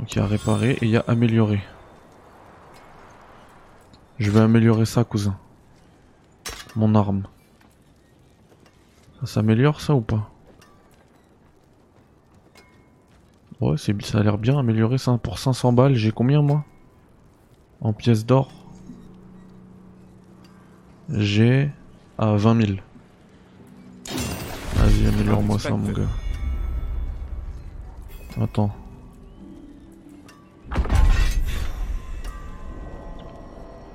Donc 0.05 0.13
il 0.17 0.19
y 0.19 0.21
a 0.21 0.27
réparer 0.27 0.73
et 0.73 0.79
il 0.83 0.91
y 0.91 0.99
a 0.99 1.05
améliorer. 1.09 1.63
Je 4.19 4.31
vais 4.31 4.41
améliorer 4.41 4.85
ça, 4.85 5.03
cousin. 5.03 5.35
Mon 6.77 6.95
arme. 6.95 7.23
Ça 9.21 9.27
s'améliore 9.27 9.81
ça 9.81 9.95
ou 9.95 10.03
pas? 10.03 10.31
Ouais, 13.63 13.79
ça 13.79 14.19
a 14.19 14.23
l'air 14.23 14.37
bien 14.37 14.59
amélioré 14.59 14.99
ça 14.99 15.17
pour 15.17 15.39
500 15.39 15.73
balles. 15.73 15.95
J'ai 15.95 16.13
combien 16.13 16.43
moi? 16.43 16.67
En 17.81 17.95
pièces 17.95 18.27
d'or? 18.27 18.51
J'ai 21.09 21.71
à 22.19 22.37
20 22.37 22.67
000. 22.67 22.79
Vas-y, 24.75 25.07
améliore-moi 25.07 25.59
ça, 25.59 25.71
mon 25.71 25.93
gars. 25.93 26.03
Attends. 28.39 28.71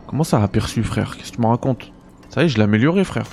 Comment 0.09 0.23
ça 0.23 0.41
aperçu, 0.41 0.81
frère? 0.83 1.15
Qu'est-ce 1.15 1.33
que 1.33 1.35
tu 1.35 1.41
me 1.41 1.45
racontes? 1.45 1.91
Ça 2.29 2.41
y 2.41 2.45
est, 2.45 2.49
je 2.49 2.57
l'ai 2.57 2.63
amélioré, 2.63 3.03
frère. 3.03 3.27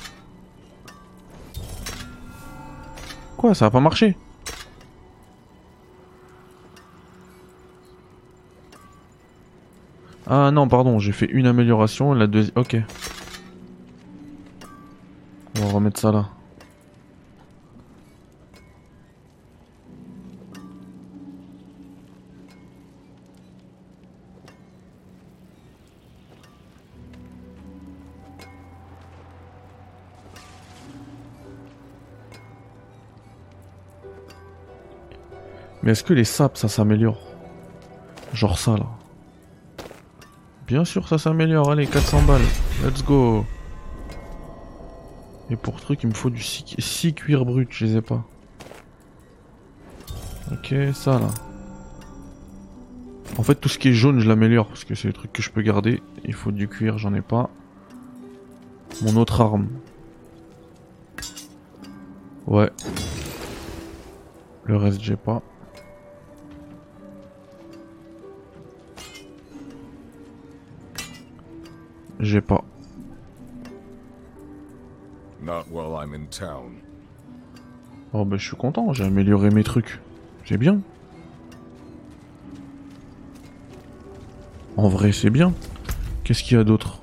Quoi 3.38 3.54
Ça 3.54 3.64
a 3.64 3.70
pas 3.70 3.80
marché? 3.80 4.14
Ah 10.26 10.50
non, 10.50 10.68
pardon, 10.68 10.98
j'ai 10.98 11.12
fait 11.12 11.24
une 11.24 11.46
amélioration, 11.46 12.12
la 12.12 12.26
deuxième... 12.26 12.52
Ok. 12.56 12.76
On 15.58 15.64
va 15.64 15.72
remettre 15.72 15.98
ça 15.98 16.12
là. 16.12 16.28
Mais 35.86 35.92
est-ce 35.92 36.02
que 36.02 36.14
les 36.14 36.24
sapes 36.24 36.56
ça 36.56 36.66
s'améliore 36.66 37.20
Genre 38.32 38.58
ça 38.58 38.76
là. 38.76 38.86
Bien 40.66 40.84
sûr 40.84 41.06
ça 41.06 41.16
s'améliore, 41.16 41.70
allez 41.70 41.86
400 41.86 42.22
balles, 42.22 42.42
let's 42.82 43.04
go. 43.04 43.46
Et 45.48 45.54
pour 45.54 45.80
truc 45.80 46.02
il 46.02 46.08
me 46.08 46.12
faut 46.12 46.28
du 46.28 46.42
6, 46.42 47.14
cuir 47.14 47.44
brut, 47.44 47.68
je 47.70 47.84
les 47.84 47.96
ai 47.98 48.00
pas. 48.02 48.24
Ok, 50.50 50.74
ça 50.92 51.20
là. 51.20 51.28
En 53.38 53.44
fait 53.44 53.54
tout 53.54 53.68
ce 53.68 53.78
qui 53.78 53.90
est 53.90 53.94
jaune 53.94 54.18
je 54.18 54.28
l'améliore 54.28 54.66
parce 54.66 54.82
que 54.82 54.96
c'est 54.96 55.06
le 55.06 55.14
truc 55.14 55.32
que 55.32 55.40
je 55.40 55.52
peux 55.52 55.62
garder. 55.62 56.02
Il 56.24 56.34
faut 56.34 56.50
du 56.50 56.66
cuir, 56.66 56.98
j'en 56.98 57.14
ai 57.14 57.22
pas. 57.22 57.48
Mon 59.02 59.14
autre 59.14 59.40
arme. 59.40 59.68
Ouais. 62.48 62.70
Le 64.64 64.76
reste 64.76 65.00
j'ai 65.00 65.14
pas. 65.14 65.42
J'ai 72.26 72.40
pas. 72.40 72.64
Oh 78.12 78.24
bah 78.24 78.36
je 78.36 78.44
suis 78.44 78.56
content, 78.56 78.92
j'ai 78.92 79.04
amélioré 79.04 79.50
mes 79.50 79.62
trucs. 79.62 80.00
C'est 80.44 80.56
bien. 80.56 80.80
En 84.76 84.88
vrai 84.88 85.12
c'est 85.12 85.30
bien. 85.30 85.54
Qu'est-ce 86.24 86.42
qu'il 86.42 86.56
y 86.56 86.60
a 86.60 86.64
d'autre? 86.64 87.00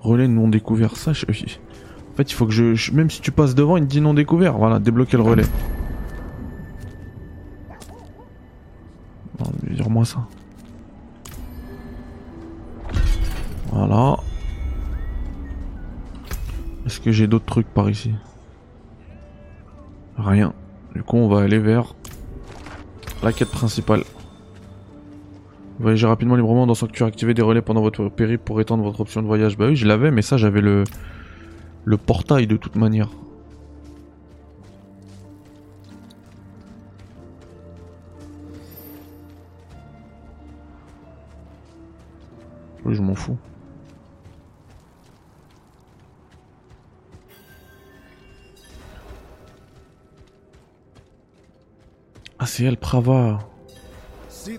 Relais 0.00 0.26
non 0.26 0.48
découvert, 0.48 0.96
ça 0.96 1.12
je... 1.12 1.24
En 1.24 2.16
fait 2.16 2.32
il 2.32 2.34
faut 2.34 2.46
que 2.46 2.52
je... 2.52 2.92
Même 2.92 3.10
si 3.10 3.20
tu 3.20 3.30
passes 3.30 3.54
devant 3.54 3.76
il 3.76 3.84
te 3.84 3.90
dit 3.90 4.00
non 4.00 4.12
découvert. 4.12 4.58
Voilà, 4.58 4.80
débloquer 4.80 5.18
le 5.18 5.22
relais. 5.22 5.46
J'ai 17.12 17.26
d'autres 17.26 17.46
trucs 17.46 17.68
par 17.68 17.90
ici 17.90 18.12
Rien. 20.16 20.52
Du 20.94 21.02
coup, 21.02 21.16
on 21.16 21.28
va 21.28 21.40
aller 21.40 21.58
vers 21.58 21.94
la 23.22 23.32
quête 23.32 23.50
principale. 23.50 24.02
Voyagez 25.78 26.06
rapidement 26.06 26.36
librement 26.36 26.66
dans 26.66 26.74
sanctuaire, 26.74 27.08
activer 27.08 27.34
des 27.34 27.42
relais 27.42 27.62
pendant 27.62 27.80
votre 27.80 28.08
périple 28.08 28.44
pour 28.44 28.60
étendre 28.60 28.84
votre 28.84 29.00
option 29.00 29.22
de 29.22 29.26
voyage. 29.26 29.56
Bah 29.56 29.66
oui, 29.68 29.76
je 29.76 29.86
l'avais, 29.86 30.10
mais 30.10 30.22
ça, 30.22 30.36
j'avais 30.36 30.60
le, 30.60 30.84
le 31.84 31.96
portail 31.96 32.46
de 32.46 32.56
toute 32.56 32.76
manière. 32.76 33.08
Oui, 42.84 42.94
je 42.94 43.02
m'en 43.02 43.14
fous. 43.14 43.36
Ah, 52.42 52.46
c'est 52.46 52.64
elle, 52.64 52.76
Prava. 52.76 53.38
Mais 54.48 54.54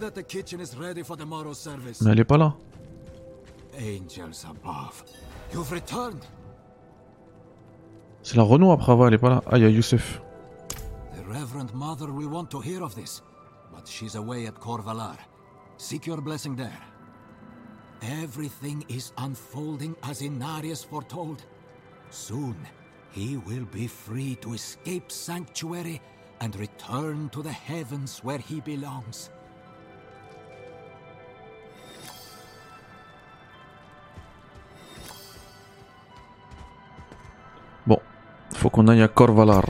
elle 2.11 2.19
est 2.19 2.23
pas 2.23 2.37
là. 2.37 2.55
C'est 8.21 8.37
la 8.37 8.43
Renault 8.43 8.71
à 8.71 8.77
Prava, 8.77 9.07
elle 9.07 9.15
est 9.15 9.17
pas 9.17 9.29
là. 9.29 9.43
Ah, 9.47 9.57
il 9.57 9.63
y 9.63 9.65
a 9.65 9.69
Youssef. 9.69 10.21
The 11.13 11.27
Reverend 11.27 11.73
Mother 11.73 12.09
will 12.09 12.29
want 12.29 12.45
to 12.51 12.61
hear 12.61 12.83
of 12.83 12.95
this, 12.95 13.21
but 13.75 13.85
she's 13.85 14.15
away 14.15 14.47
at 14.47 14.57
Corvalar. 14.61 15.17
Seek 15.75 16.07
your 16.07 16.21
blessing 16.21 16.55
there. 16.55 16.79
Everything 18.23 18.85
is 18.87 19.11
unfolding 19.17 19.93
as 20.09 20.21
Inarius 20.21 20.85
foretold. 20.85 21.43
Soon, 22.11 22.55
he 23.11 23.35
will 23.45 23.65
be 23.73 23.87
free 23.87 24.35
to 24.35 24.53
escape 24.53 25.11
Sanctuary 25.11 25.99
and 26.43 26.59
return 26.59 27.29
to 27.29 27.41
the 27.41 27.51
heavens 27.51 28.21
where 28.21 28.37
he 28.37 28.59
belongs. 28.59 29.29
Bon, 37.87 37.99
faut 38.53 38.69
qu'on 38.69 38.89
aille 38.89 39.01
à 39.01 39.07
Corvalar. 39.07 39.63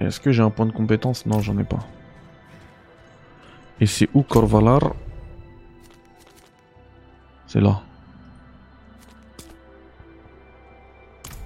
Est-ce 0.00 0.18
que 0.18 0.32
j'ai 0.32 0.42
un 0.42 0.50
point 0.50 0.66
de 0.66 0.72
compétence? 0.72 1.26
Non, 1.26 1.40
j'en 1.40 1.56
ai 1.58 1.64
pas. 1.64 1.86
Et 3.78 3.86
c'est 3.86 4.08
où 4.12 4.22
Corvalar 4.22 4.94
C'est 7.46 7.60
là. 7.60 7.82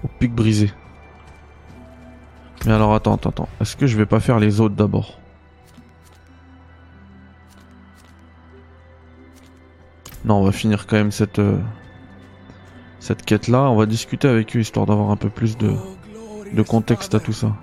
Au 0.03 0.07
pic 0.19 0.33
brisé. 0.33 0.71
Mais 2.65 2.73
alors 2.73 2.95
attends, 2.95 3.13
attends, 3.15 3.29
attends. 3.29 3.49
Est-ce 3.61 3.75
que 3.75 3.85
je 3.85 3.95
vais 3.95 4.07
pas 4.07 4.19
faire 4.19 4.39
les 4.39 4.59
autres 4.59 4.75
d'abord 4.75 5.19
Non, 10.25 10.37
on 10.37 10.43
va 10.43 10.51
finir 10.51 10.87
quand 10.87 10.95
même 10.95 11.11
cette 11.11 11.37
euh, 11.37 11.59
cette 12.99 13.23
quête 13.23 13.47
là. 13.47 13.69
On 13.69 13.75
va 13.75 13.85
discuter 13.85 14.27
avec 14.27 14.55
eux 14.55 14.59
histoire 14.59 14.87
d'avoir 14.87 15.11
un 15.11 15.15
peu 15.15 15.29
plus 15.29 15.57
de 15.57 15.75
de 16.51 16.61
contexte 16.63 17.13
à 17.13 17.19
tout 17.19 17.33
ça. 17.33 17.55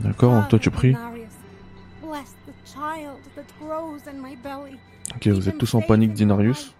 D'accord, 0.00 0.48
toi 0.48 0.58
tu 0.58 0.70
pries? 0.70 0.96
Ok, 5.14 5.26
vous 5.28 5.48
êtes 5.48 5.58
tous 5.58 5.74
en 5.74 5.80
panique, 5.80 6.12
Dinarius. 6.12 6.74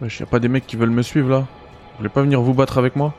Wesh, 0.00 0.20
y'a 0.20 0.26
pas 0.26 0.38
des 0.38 0.48
mecs 0.48 0.66
qui 0.66 0.76
veulent 0.76 0.90
me 0.90 1.02
suivre 1.02 1.30
là. 1.30 1.38
Vous 1.38 1.98
voulez 1.98 2.08
pas 2.08 2.22
venir 2.22 2.40
vous 2.40 2.52
battre 2.52 2.78
avec 2.78 2.96
moi? 2.96 3.14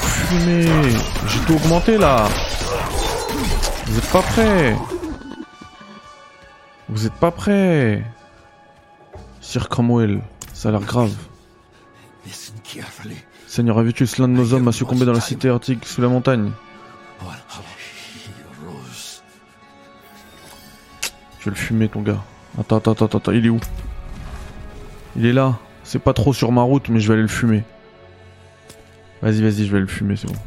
Fumez. 0.00 0.66
J'ai 1.28 1.40
tout 1.46 1.54
augmenté 1.54 1.96
là. 1.96 2.26
Vous 3.86 3.98
êtes 3.98 4.10
pas 4.10 4.22
prêts. 4.22 4.76
Vous 7.04 7.08
êtes 7.08 7.20
pas 7.20 7.32
prêts? 7.32 8.02
Sir 9.42 9.68
Cromwell, 9.68 10.22
ça 10.54 10.70
a 10.70 10.72
l'air 10.72 10.80
grave. 10.80 11.12
Seigneur, 13.46 13.84
tué 13.92 14.06
l'un 14.16 14.28
de 14.28 14.32
nos 14.32 14.54
hommes 14.54 14.68
a 14.68 14.72
succombé 14.72 15.04
dans 15.04 15.12
la 15.12 15.20
cité 15.20 15.50
arctique 15.50 15.84
sous 15.84 16.00
la 16.00 16.08
montagne 16.08 16.50
Je 21.40 21.44
vais 21.44 21.50
le 21.50 21.54
fumer 21.54 21.90
ton 21.90 22.00
gars. 22.00 22.24
Attends, 22.58 22.78
attends, 22.78 22.92
attends, 22.92 23.18
attends, 23.18 23.32
il 23.32 23.44
est 23.44 23.50
où? 23.50 23.60
Il 25.16 25.26
est 25.26 25.34
là. 25.34 25.58
C'est 25.82 25.98
pas 25.98 26.14
trop 26.14 26.32
sur 26.32 26.52
ma 26.52 26.62
route, 26.62 26.88
mais 26.88 27.00
je 27.00 27.08
vais 27.08 27.12
aller 27.12 27.22
le 27.22 27.28
fumer. 27.28 27.64
Vas-y, 29.20 29.42
vas-y, 29.42 29.66
je 29.66 29.72
vais 29.72 29.80
le 29.80 29.86
fumer, 29.86 30.16
c'est 30.16 30.28
bon. 30.28 30.38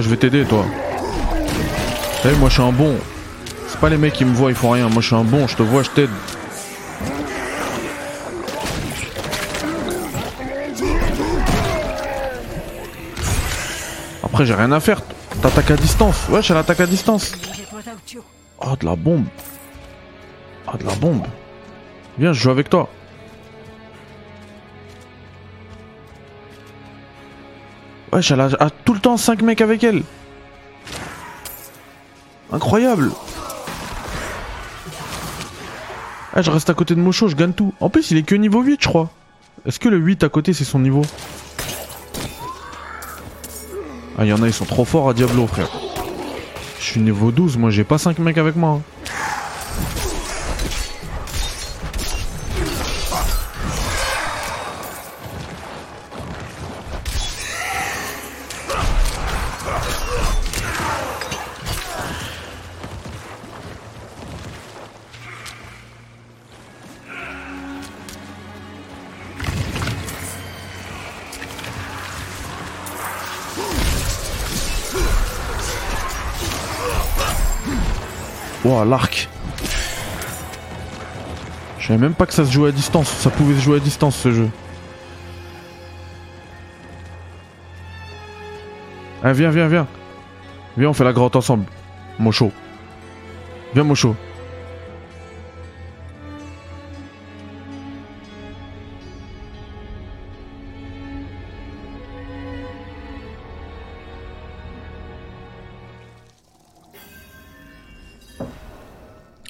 Je 0.00 0.08
vais 0.08 0.16
t'aider, 0.16 0.44
toi. 0.44 0.64
Eh, 2.24 2.34
moi, 2.36 2.48
je 2.48 2.54
suis 2.54 2.62
un 2.62 2.72
bon. 2.72 2.96
C'est 3.68 3.80
pas 3.80 3.88
les 3.88 3.96
mecs 3.96 4.12
qui 4.12 4.24
me 4.24 4.34
voient, 4.34 4.50
ils 4.50 4.56
font 4.56 4.70
rien. 4.70 4.88
Moi, 4.88 5.00
je 5.02 5.06
suis 5.06 5.16
un 5.16 5.24
bon, 5.24 5.46
je 5.46 5.56
te 5.56 5.62
vois, 5.62 5.82
je 5.82 5.90
t'aide. 5.90 6.10
Après, 14.22 14.46
j'ai 14.46 14.54
rien 14.54 14.72
à 14.72 14.80
faire. 14.80 15.00
T'attaques 15.42 15.70
à 15.70 15.76
distance. 15.76 16.28
Wesh, 16.28 16.50
elle 16.50 16.56
attaque 16.56 16.80
à 16.80 16.86
distance. 16.86 17.32
Oh, 18.60 18.74
de 18.78 18.86
la 18.86 18.96
bombe. 18.96 19.24
Ah, 20.66 20.76
de 20.76 20.84
la 20.84 20.94
bombe. 20.94 21.22
Viens, 22.18 22.32
je 22.32 22.40
joue 22.40 22.50
avec 22.50 22.68
toi. 22.68 22.87
Elle 28.30 28.40
a, 28.40 28.70
tout 28.84 28.94
le 28.94 29.00
temps 29.00 29.16
5 29.16 29.42
mecs 29.42 29.60
avec 29.60 29.84
elle. 29.84 30.02
Incroyable. 32.52 33.10
Ah, 36.34 36.42
je 36.42 36.50
reste 36.50 36.70
à 36.70 36.74
côté 36.74 36.94
de 36.94 37.00
Mocho, 37.00 37.28
je 37.28 37.36
gagne 37.36 37.52
tout. 37.52 37.74
En 37.80 37.90
plus, 37.90 38.10
il 38.10 38.16
est 38.16 38.22
que 38.22 38.34
niveau 38.34 38.62
8, 38.62 38.82
je 38.82 38.88
crois. 38.88 39.10
Est-ce 39.66 39.80
que 39.80 39.88
le 39.88 39.98
8 39.98 40.24
à 40.24 40.28
côté, 40.28 40.52
c'est 40.52 40.64
son 40.64 40.78
niveau? 40.78 41.02
Ah, 44.18 44.24
il 44.24 44.28
y 44.28 44.32
en 44.32 44.42
a, 44.42 44.46
ils 44.46 44.52
sont 44.52 44.64
trop 44.64 44.84
forts 44.84 45.08
à 45.08 45.14
Diablo, 45.14 45.46
frère. 45.46 45.68
Je 46.80 46.84
suis 46.84 47.00
niveau 47.00 47.30
12, 47.30 47.56
moi 47.56 47.70
j'ai 47.70 47.84
pas 47.84 47.98
5 47.98 48.18
mecs 48.18 48.38
avec 48.38 48.56
moi. 48.56 48.80
Hein. 48.80 48.97
Même 81.98 82.14
pas 82.14 82.26
que 82.26 82.32
ça 82.32 82.44
se 82.44 82.52
jouait 82.52 82.68
à 82.68 82.72
distance. 82.72 83.08
Ça 83.08 83.28
pouvait 83.30 83.54
se 83.54 83.60
jouer 83.60 83.76
à 83.76 83.80
distance 83.80 84.16
ce 84.16 84.32
jeu. 84.32 84.48
Ah, 89.22 89.32
viens, 89.32 89.50
viens, 89.50 89.66
viens. 89.66 89.86
Viens, 90.76 90.90
on 90.90 90.92
fait 90.92 91.04
la 91.04 91.12
grotte 91.12 91.34
ensemble. 91.34 91.64
Mocho. 92.20 92.52
Viens, 93.74 93.82
Mocho. 93.84 94.14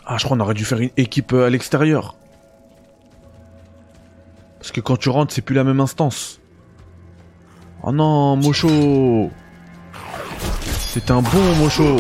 Ah, 0.07 0.17
je 0.17 0.25
crois 0.25 0.35
qu'on 0.35 0.43
aurait 0.43 0.55
dû 0.55 0.65
faire 0.65 0.81
une 0.81 0.91
équipe 0.97 1.35
euh, 1.35 1.47
à 1.47 1.51
l'extérieur. 1.51 2.17
Parce 4.69 4.77
que 4.77 4.81
quand 4.83 4.99
tu 4.99 5.09
rentres, 5.09 5.33
c'est 5.33 5.41
plus 5.41 5.55
la 5.55 5.65
même 5.65 5.81
instance. 5.81 6.41
Oh 7.83 7.91
non, 7.91 8.37
Mocho 8.37 9.31
C'est 10.79 11.11
un 11.11 11.23
bon 11.23 11.57
Mocho 11.59 11.97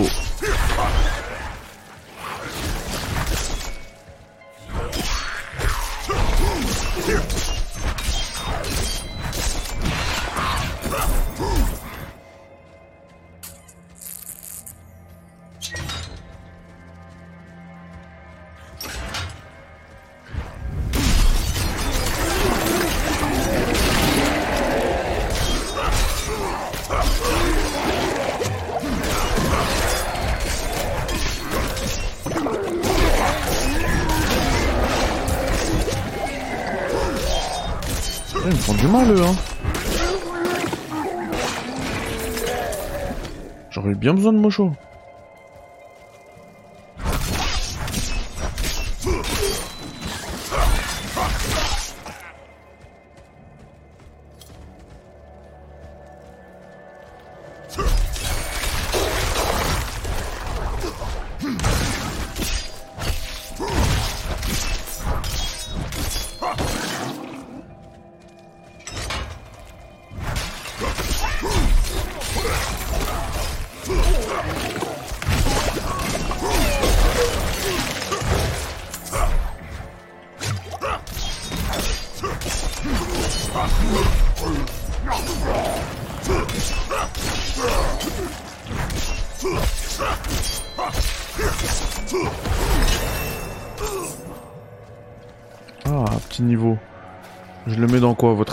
J'aurais 43.89 44.01
bien 44.01 44.13
besoin 44.13 44.35
de 44.35 44.39
Mocho. 44.39 44.73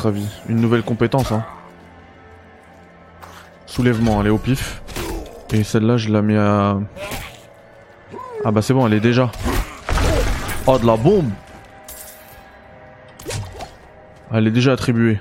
Votre 0.06 0.18
avis 0.18 0.28
Une 0.50 0.62
nouvelle 0.62 0.84
compétence, 0.84 1.32
hein 1.32 1.44
Soulèvement, 3.66 4.22
elle 4.22 4.28
est 4.28 4.32
au 4.32 4.38
pif. 4.38 4.82
Et 5.52 5.64
celle-là, 5.64 5.98
je 5.98 6.10
la 6.10 6.22
mets 6.22 6.38
à... 6.38 6.78
Ah 8.44 8.52
bah 8.52 8.62
c'est 8.62 8.74
bon, 8.74 8.86
elle 8.88 8.94
est 8.94 9.00
déjà. 9.00 9.32
Oh, 10.68 10.78
de 10.78 10.86
la 10.86 10.98
bombe 10.98 11.30
Elle 14.32 14.48
est 14.48 14.52
déjà 14.52 14.74
attribuée. 14.74 15.20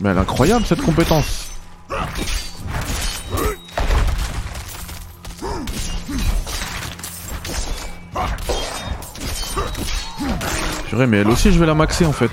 Mais 0.00 0.10
elle 0.10 0.16
est 0.16 0.20
incroyable, 0.20 0.64
cette 0.64 0.82
compétence 0.82 1.41
Mais 11.06 11.18
elle 11.18 11.28
aussi, 11.28 11.52
je 11.52 11.58
vais 11.58 11.66
la 11.66 11.74
maxer 11.74 12.04
en 12.04 12.12
fait. 12.12 12.30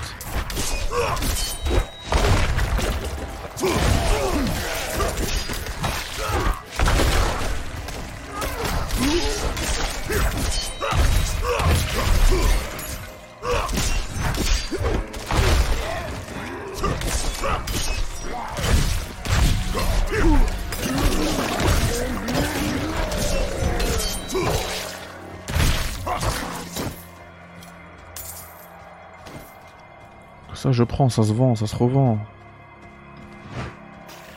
Je 30.80 30.84
prends, 30.86 31.10
ça 31.10 31.22
se 31.22 31.34
vend, 31.34 31.54
ça 31.54 31.66
se 31.66 31.76
revend. 31.76 32.16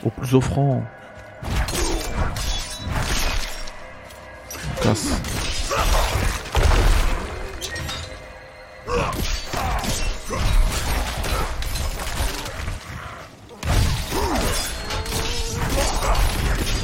Au 0.04 0.10
plus 0.10 0.34
offrant. 0.34 0.82
Casse. 4.82 5.22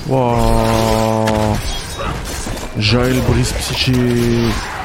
Wow. 0.09 1.59
Jail 2.79 3.21
brise 3.29 3.53
psychique. 3.53 4.80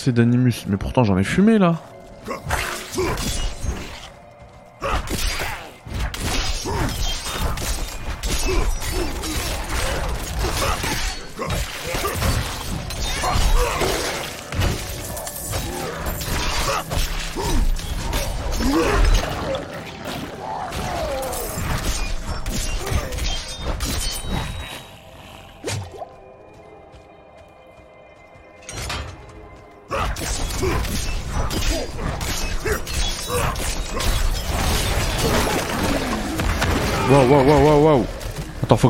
Assez 0.00 0.12
d'animus. 0.12 0.64
Mais 0.66 0.78
pourtant 0.78 1.04
j'en 1.04 1.18
ai 1.18 1.24
fumé 1.24 1.58
là. 1.58 1.76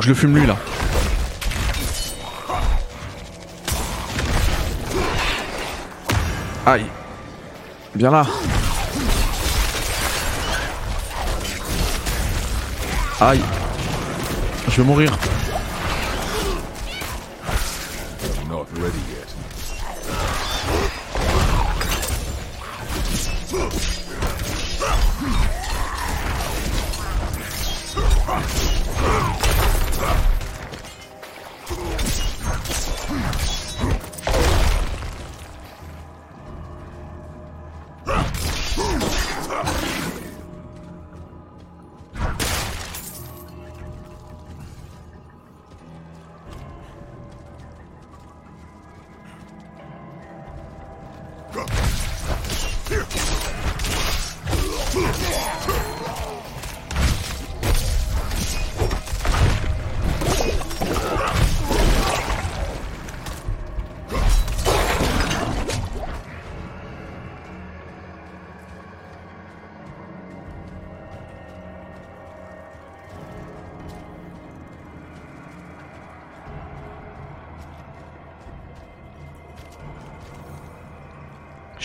Je 0.00 0.08
le 0.08 0.14
fume 0.14 0.36
lui 0.36 0.46
là. 0.46 0.56
Aïe. 6.66 6.86
Bien 7.94 8.10
là. 8.10 8.26
Aïe. 13.20 13.40
Je 14.68 14.76
vais 14.80 14.86
mourir. 14.86 15.18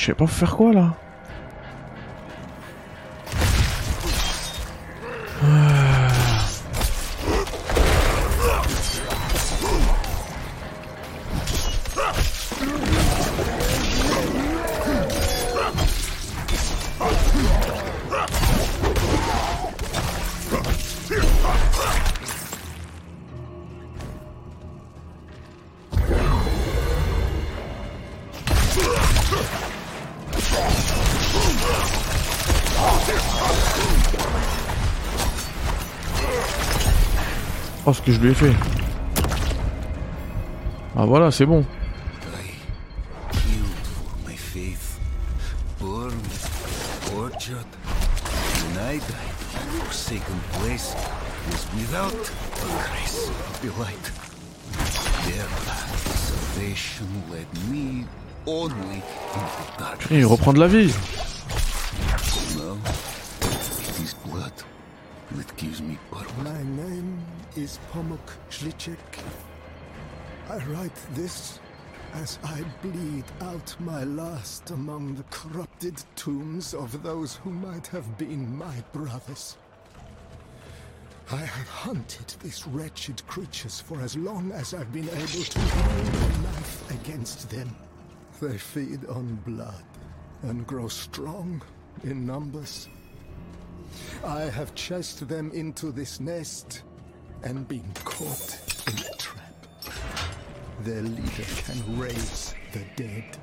Sais 0.05 0.13
pas 0.13 0.27
faire 0.27 0.55
quoi 0.55 0.73
là? 0.73 0.93
Que 38.05 38.11
je 38.11 38.19
lui 38.19 38.29
ai 38.29 38.33
fait. 38.33 38.53
Ah 40.95 41.05
voilà, 41.05 41.31
c'est 41.31 41.45
bon. 41.45 41.65
Il 60.11 60.25
reprend 60.25 60.53
de 60.53 60.59
la 60.59 60.67
vie. 60.67 60.93
My 74.45 74.51
last 74.51 74.69
among 74.69 75.15
the 75.15 75.23
corrupted 75.31 76.03
tombs 76.15 76.75
of 76.75 77.01
those 77.01 77.35
who 77.37 77.49
might 77.49 77.87
have 77.87 78.15
been 78.15 78.55
my 78.55 78.75
brothers. 78.93 79.57
I 81.31 81.37
have 81.37 81.67
hunted 81.67 82.35
these 82.43 82.67
wretched 82.67 83.25
creatures 83.25 83.81
for 83.81 83.99
as 84.01 84.15
long 84.15 84.51
as 84.51 84.75
I've 84.75 84.93
been 84.93 85.09
able 85.09 85.43
to 85.43 85.59
hold 85.59 86.07
a 86.07 86.41
knife 86.43 86.91
against 86.91 87.49
them. 87.49 87.75
They 88.39 88.57
feed 88.59 89.05
on 89.07 89.35
blood 89.47 89.83
and 90.43 90.67
grow 90.67 90.89
strong 90.89 91.63
in 92.03 92.27
numbers. 92.27 92.87
I 94.23 94.41
have 94.41 94.75
chased 94.75 95.27
them 95.27 95.49
into 95.53 95.91
this 95.91 96.19
nest 96.19 96.83
and 97.41 97.67
been 97.67 97.91
caught 98.03 98.59
in 98.87 98.93
a 98.93 99.17
trap. 99.17 99.65
Their 100.81 101.01
leader 101.01 101.49
can 101.65 101.99
raise 101.99 102.53
the 102.73 102.83
dead. 102.95 103.37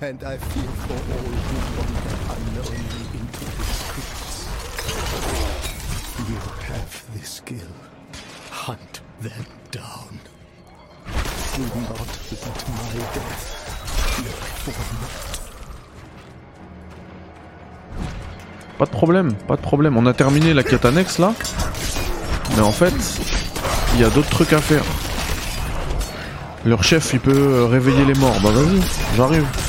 And 0.00 0.22
I 0.22 0.36
fear 0.36 0.62
for 0.86 0.94
all 0.94 1.26
who 1.26 1.58
wander 1.76 2.14
unknowingly 2.30 3.04
into 3.18 3.44
his 3.58 3.82
crypts. 3.90 4.46
You 6.28 6.38
have 6.72 6.92
the 7.14 7.26
skill. 7.26 7.72
Hunt 8.52 9.00
them 9.20 9.44
down. 9.72 10.20
Do 11.56 11.62
not 11.62 11.98
let 12.30 12.58
my 12.68 12.94
death 13.12 13.42
be 14.18 14.30
for 14.62 14.74
Pas 18.78 18.86
de 18.86 18.90
problème, 18.90 19.32
pas 19.48 19.56
de 19.56 19.62
problème. 19.62 19.96
On 19.96 20.06
a 20.06 20.14
terminé 20.14 20.54
la 20.54 20.62
quête 20.62 20.84
annexe 20.84 21.18
là. 21.18 21.34
Mais 22.54 22.62
en 22.62 22.70
fait, 22.70 22.94
il 23.94 24.00
y 24.00 24.04
a 24.04 24.10
d'autres 24.10 24.30
trucs 24.30 24.52
à 24.52 24.60
faire. 24.60 24.84
Leur 26.64 26.84
chef, 26.84 27.14
il 27.14 27.20
peut 27.20 27.64
réveiller 27.64 28.04
les 28.04 28.14
morts. 28.14 28.38
Bah 28.40 28.52
vas-y, 28.52 28.80
j'arrive. 29.16 29.67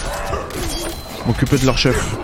M'occuper 1.29 1.59
de 1.59 1.65
leur 1.67 1.77
chef. 1.77 2.17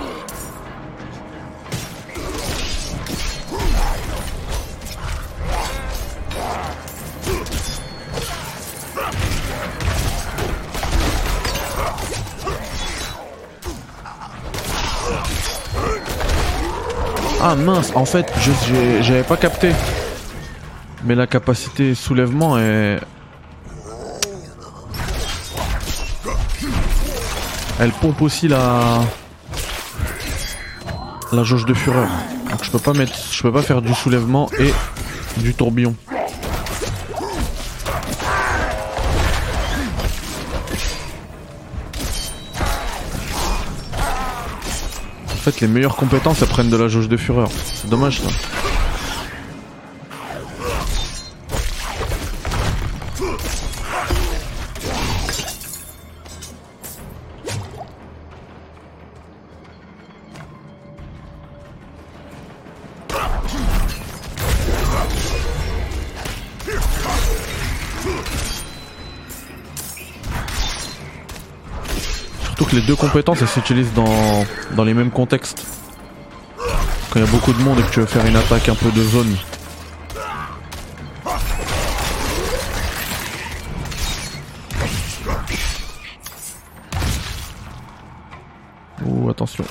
Ah 17.44 17.56
mince, 17.56 17.92
en 17.94 18.06
fait, 18.06 18.26
j'avais 19.02 19.22
pas 19.22 19.38
capté. 19.38 19.70
Mais 21.04 21.14
la 21.14 21.28
capacité 21.28 21.94
soulèvement 21.94 22.58
est... 22.58 22.98
Elle 27.80 27.92
pompe 27.92 28.22
aussi 28.22 28.48
la... 28.48 29.02
La 31.32 31.44
jauge 31.44 31.66
de 31.66 31.74
fureur. 31.74 32.08
Donc 32.50 32.64
je 32.64 32.72
peux 32.72 32.80
pas 32.80 32.94
mettre... 32.94 33.14
Je 33.32 33.42
peux 33.42 33.52
pas 33.52 33.62
faire 33.62 33.82
du 33.82 33.94
soulèvement 33.94 34.50
et 34.60 34.74
du 35.42 35.54
tourbillon. 35.54 35.94
En 45.28 45.52
fait, 45.52 45.62
les 45.62 45.68
meilleures 45.68 45.96
compétences, 45.96 46.42
elles 46.42 46.48
prennent 46.48 46.72
de 46.72 46.78
la 46.78 46.88
jauge 46.88 47.08
de 47.08 47.18
fureur. 47.18 47.50
C'est 47.52 47.90
dommage 47.90 48.22
ça. 48.22 48.30
Les 72.76 72.82
deux 72.82 72.96
compétences 72.96 73.42
elles 73.42 73.48
s'utilisent 73.48 73.94
dans, 73.94 74.46
dans 74.76 74.84
les 74.84 74.94
mêmes 74.94 75.12
contextes. 75.12 75.66
Quand 77.10 77.20
il 77.20 77.26
y 77.26 77.28
a 77.28 77.32
beaucoup 77.32 77.54
de 77.54 77.60
monde 77.60 77.80
et 77.80 77.84
que 77.84 77.90
tu 77.90 78.02
veux 78.02 78.06
faire 78.06 78.26
une 78.26 78.36
attaque 78.36 78.68
un 78.68 78.76
peu 78.76 78.92
de 78.92 79.02
zone. 79.02 79.36
Oh 89.08 89.30
attention. 89.30 89.64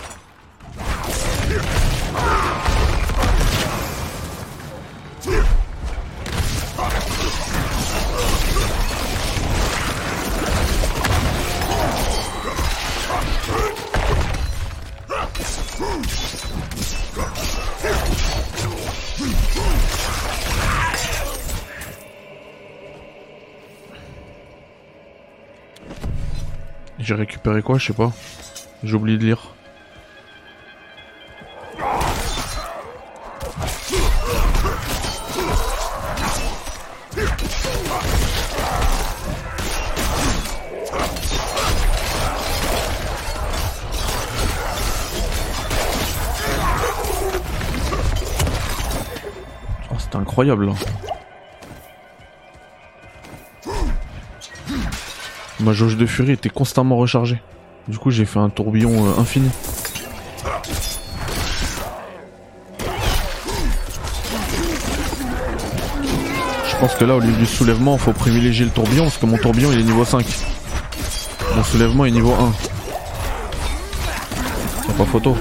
J'ai 27.04 27.14
récupéré 27.14 27.60
quoi, 27.60 27.76
je 27.76 27.88
sais 27.88 27.92
pas. 27.92 28.12
J'ai 28.82 28.94
oublié 28.94 29.18
de 29.18 29.24
lire. 29.24 29.54
Oh, 49.90 49.96
c'est 49.98 50.16
incroyable 50.16 50.72
Ma 55.64 55.72
jauge 55.72 55.96
de 55.96 56.04
furie 56.04 56.32
était 56.32 56.50
constamment 56.50 56.98
rechargée. 56.98 57.40
Du 57.88 57.96
coup 57.96 58.10
j'ai 58.10 58.26
fait 58.26 58.38
un 58.38 58.50
tourbillon 58.50 59.06
euh, 59.06 59.18
infini. 59.18 59.48
Je 66.68 66.76
pense 66.78 66.94
que 66.96 67.04
là 67.06 67.16
au 67.16 67.20
lieu 67.20 67.32
du 67.32 67.46
soulèvement 67.46 67.96
faut 67.96 68.12
privilégier 68.12 68.66
le 68.66 68.70
tourbillon 68.72 69.04
parce 69.04 69.16
que 69.16 69.24
mon 69.24 69.38
tourbillon 69.38 69.72
il 69.72 69.80
est 69.80 69.84
niveau 69.84 70.04
5. 70.04 70.26
Mon 71.56 71.64
soulèvement 71.64 72.04
est 72.04 72.10
niveau 72.10 72.34
1. 72.34 72.52
Y'a 74.86 74.94
pas 74.98 75.06
photo. 75.06 75.34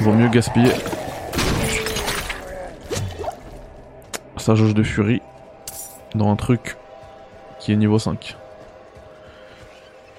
Vaut 0.00 0.14
mieux 0.14 0.28
gaspiller. 0.28 0.72
Sa 4.38 4.54
jauge 4.54 4.72
de 4.72 4.82
furie 4.82 5.20
dans 6.14 6.30
un 6.30 6.36
truc 6.36 6.76
qui 7.60 7.72
est 7.72 7.76
niveau 7.76 7.98
5. 7.98 8.36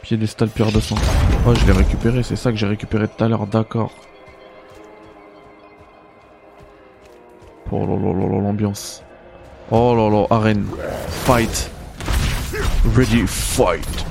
Piédestal 0.01 0.49
pierre 0.49 0.71
de 0.71 0.79
sang. 0.79 0.95
Oh, 1.47 1.53
je 1.53 1.65
l'ai 1.65 1.71
récupéré, 1.71 2.23
c'est 2.23 2.35
ça 2.35 2.51
que 2.51 2.57
j'ai 2.57 2.67
récupéré 2.67 3.07
tout 3.07 3.23
à 3.23 3.27
l'heure, 3.27 3.47
d'accord. 3.47 3.91
Oh 7.71 7.85
l'ambiance. 7.85 9.03
Oh 9.71 9.95
là 9.95 10.09
là, 10.09 10.27
arène. 10.29 10.67
Fight. 11.25 11.71
Ready, 12.95 13.25
fight. 13.25 14.05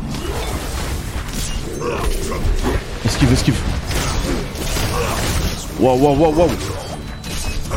Esquive, 3.04 3.32
esquive. 3.32 3.60
Wow, 5.78 5.96
wow, 5.96 6.14
wow, 6.16 6.32
wow. 6.32 6.48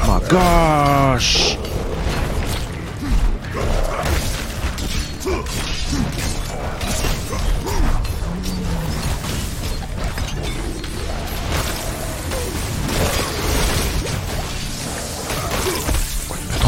My 0.07 0.19
gosh. 0.29 1.57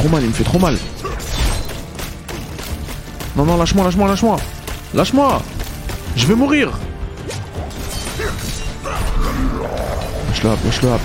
mal, 0.07 0.23
il 0.23 0.29
me 0.29 0.33
fait 0.33 0.43
trop 0.43 0.59
mal. 0.59 0.77
Non, 3.35 3.45
non, 3.45 3.57
lâche-moi, 3.57 3.83
lâche-moi, 3.83 4.07
lâche-moi. 4.07 4.37
Lâche-moi. 4.93 5.41
Je 6.15 6.25
vais 6.25 6.35
mourir. 6.35 6.71
Lâche-le 10.29 10.49
lâche-le 10.65 10.89
hop. 10.89 11.01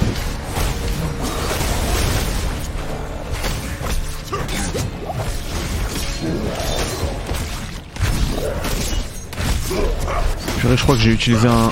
Purée, 10.58 10.76
je 10.76 10.82
crois 10.82 10.94
que 10.94 11.00
j'ai 11.00 11.10
utilisé 11.10 11.48
un, 11.48 11.70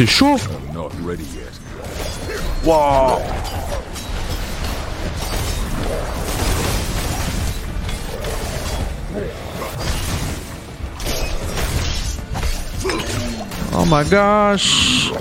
C'est 0.00 0.06
chaud. 0.06 0.38
Wow. 2.64 3.20
Oh 13.74 13.84
my 13.84 14.02
gosh 14.04 15.12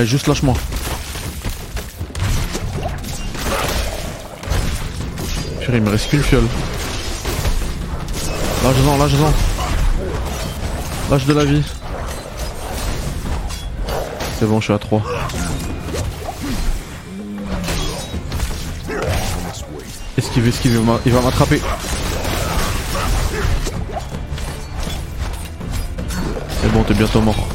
Allez, 0.00 0.08
juste 0.08 0.28
lâche-moi. 0.28 0.54
Purée, 5.60 5.76
il 5.76 5.82
me 5.82 5.90
reste 5.90 6.08
qu'une 6.08 6.22
fiole. 6.22 6.46
Lâche-en, 8.64 8.96
lâche-en. 8.96 9.32
Lâche 11.10 11.26
de 11.26 11.34
la 11.34 11.44
vie. 11.44 11.62
C'est 14.38 14.46
bon, 14.46 14.58
je 14.60 14.64
suis 14.64 14.72
à 14.72 14.78
3. 14.78 15.02
Esquive, 20.16 20.48
esquive, 20.48 20.80
il 21.04 21.12
va 21.12 21.20
m'attraper. 21.20 21.60
C'est 26.62 26.72
bon, 26.72 26.84
t'es 26.84 26.94
bientôt 26.94 27.20
mort. 27.20 27.48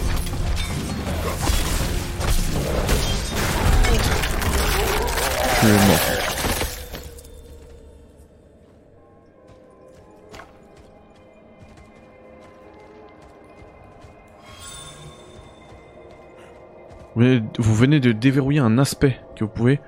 Vous 17.58 17.74
venez- 17.74 18.00
de 18.00 18.12
déverrouiller 18.12 18.60
un 18.60 18.78
aspect 18.78 19.20
que 19.36 19.46
vous 19.46 19.50
pouvez 19.50 19.80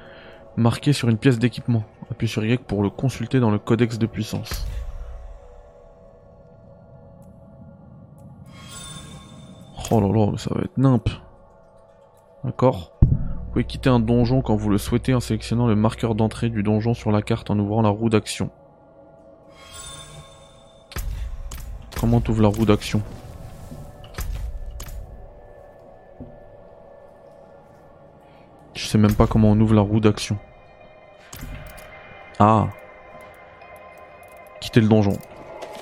marquer 0.55 0.93
sur 0.93 1.09
une 1.09 1.17
pièce 1.17 1.39
d'équipement. 1.39 1.83
Appuyez 2.09 2.31
sur 2.31 2.45
Y 2.45 2.57
pour 2.63 2.81
le 2.81 2.89
consulter 2.89 3.39
dans 3.39 3.51
le 3.51 3.59
codex 3.59 3.97
de 3.97 4.05
puissance. 4.05 4.65
Oh 9.91 9.99
là 10.01 10.07
là, 10.07 10.37
ça 10.37 10.53
va 10.53 10.61
être 10.61 10.77
nimp. 10.77 11.09
D'accord 12.43 12.96
pouvez 13.57 13.65
quitter 13.65 13.89
un 13.89 13.99
donjon 13.99 14.43
quand 14.43 14.55
vous 14.55 14.69
le 14.69 14.77
souhaitez 14.77 15.15
en 15.15 15.19
sélectionnant 15.19 15.65
le 15.65 15.75
marqueur 15.75 16.13
d'entrée 16.13 16.49
du 16.49 16.61
donjon 16.61 16.93
sur 16.93 17.11
la 17.11 17.23
carte 17.23 17.49
en 17.49 17.57
ouvrant 17.57 17.81
la 17.81 17.89
roue 17.89 18.07
d'action. 18.07 18.51
Comment 21.99 22.21
t'ouvres 22.21 22.43
la 22.43 22.49
roue 22.49 22.65
d'action? 22.65 23.01
Je 28.75 28.85
sais 28.85 28.99
même 28.99 29.15
pas 29.15 29.25
comment 29.25 29.49
on 29.49 29.59
ouvre 29.59 29.73
la 29.73 29.81
roue 29.81 30.01
d'action. 30.01 30.37
Ah 32.37 32.67
Quitter 34.61 34.81
le 34.81 34.87
donjon. 34.87 35.17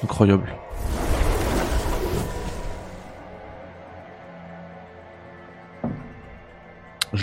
Incroyable. 0.02 0.48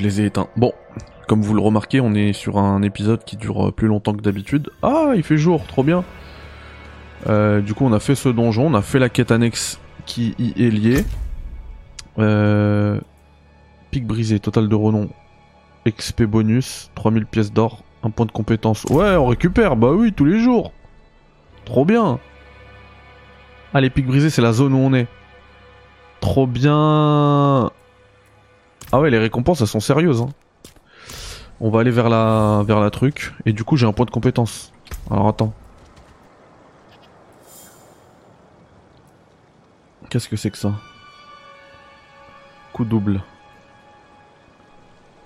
Les 0.02 0.20
ai 0.20 0.24
éteints. 0.24 0.48
Bon, 0.56 0.72
comme 1.28 1.42
vous 1.42 1.54
le 1.54 1.60
remarquez, 1.60 2.00
on 2.00 2.12
est 2.12 2.32
sur 2.32 2.58
un 2.58 2.82
épisode 2.82 3.22
qui 3.22 3.36
dure 3.36 3.68
euh, 3.68 3.70
plus 3.70 3.86
longtemps 3.86 4.12
que 4.14 4.20
d'habitude. 4.20 4.68
Ah, 4.82 5.12
il 5.14 5.22
fait 5.22 5.36
jour, 5.36 5.64
trop 5.64 5.84
bien. 5.84 6.02
Euh, 7.28 7.60
du 7.60 7.72
coup, 7.72 7.84
on 7.84 7.92
a 7.92 8.00
fait 8.00 8.16
ce 8.16 8.28
donjon, 8.28 8.66
on 8.66 8.74
a 8.74 8.82
fait 8.82 8.98
la 8.98 9.08
quête 9.08 9.30
annexe 9.30 9.78
qui 10.04 10.34
y 10.40 10.60
est 10.60 10.70
liée. 10.70 11.04
Euh... 12.18 12.98
Pic 13.92 14.04
brisé, 14.04 14.40
total 14.40 14.68
de 14.68 14.74
renom. 14.74 15.08
XP 15.88 16.24
bonus, 16.24 16.90
3000 16.96 17.26
pièces 17.26 17.52
d'or, 17.52 17.84
un 18.02 18.10
point 18.10 18.26
de 18.26 18.32
compétence. 18.32 18.82
Ouais, 18.86 19.14
on 19.14 19.26
récupère, 19.26 19.76
bah 19.76 19.92
oui, 19.92 20.12
tous 20.12 20.24
les 20.24 20.40
jours. 20.40 20.72
Trop 21.64 21.84
bien. 21.84 22.18
Ah, 23.72 23.80
les 23.80 23.88
pics 23.88 24.06
brisés, 24.06 24.30
c'est 24.30 24.42
la 24.42 24.52
zone 24.52 24.72
où 24.72 24.78
on 24.78 24.94
est. 24.94 25.06
Trop 26.18 26.48
bien. 26.48 27.70
Ah 28.92 29.00
ouais, 29.00 29.10
les 29.10 29.18
récompenses, 29.18 29.60
elles 29.60 29.66
sont 29.66 29.80
sérieuses. 29.80 30.20
Hein. 30.20 30.28
On 31.60 31.70
va 31.70 31.80
aller 31.80 31.90
vers 31.90 32.08
la, 32.08 32.62
vers 32.66 32.80
la 32.80 32.90
truc. 32.90 33.32
Et 33.46 33.52
du 33.52 33.64
coup, 33.64 33.76
j'ai 33.76 33.86
un 33.86 33.92
point 33.92 34.04
de 34.06 34.10
compétence. 34.10 34.72
Alors 35.10 35.28
attends. 35.28 35.52
Qu'est-ce 40.10 40.28
que 40.28 40.36
c'est 40.36 40.50
que 40.50 40.58
ça? 40.58 40.74
Coup 42.72 42.84
double. 42.84 43.22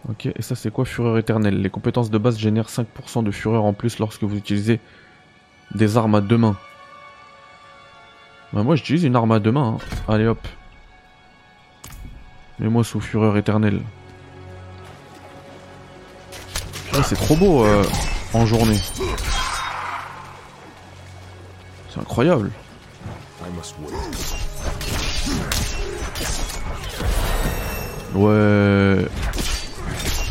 Ok, 0.08 0.26
et 0.26 0.42
ça 0.42 0.54
c'est 0.54 0.70
quoi 0.70 0.84
Fureur 0.84 1.18
éternelle? 1.18 1.60
Les 1.60 1.70
compétences 1.70 2.10
de 2.10 2.18
base 2.18 2.38
génèrent 2.38 2.68
5% 2.68 3.24
de 3.24 3.30
fureur 3.32 3.64
en 3.64 3.72
plus 3.72 3.98
lorsque 3.98 4.22
vous 4.22 4.36
utilisez 4.36 4.78
des 5.74 5.96
armes 5.96 6.14
à 6.14 6.20
deux 6.20 6.38
mains. 6.38 6.56
Bah 8.52 8.62
moi 8.62 8.76
j'utilise 8.76 9.02
une 9.02 9.16
arme 9.16 9.32
à 9.32 9.40
deux 9.40 9.50
mains. 9.50 9.76
hein. 9.80 10.12
Allez 10.12 10.26
hop. 10.28 10.38
Mets-moi 12.58 12.84
sous 12.84 13.00
fureur 13.00 13.36
éternelle. 13.36 13.82
C'est 17.04 17.16
trop 17.16 17.36
beau 17.36 17.64
euh, 17.64 17.84
en 18.32 18.46
journée. 18.46 18.78
C'est 21.90 22.00
incroyable. 22.00 22.50
Ouais. 28.14 29.04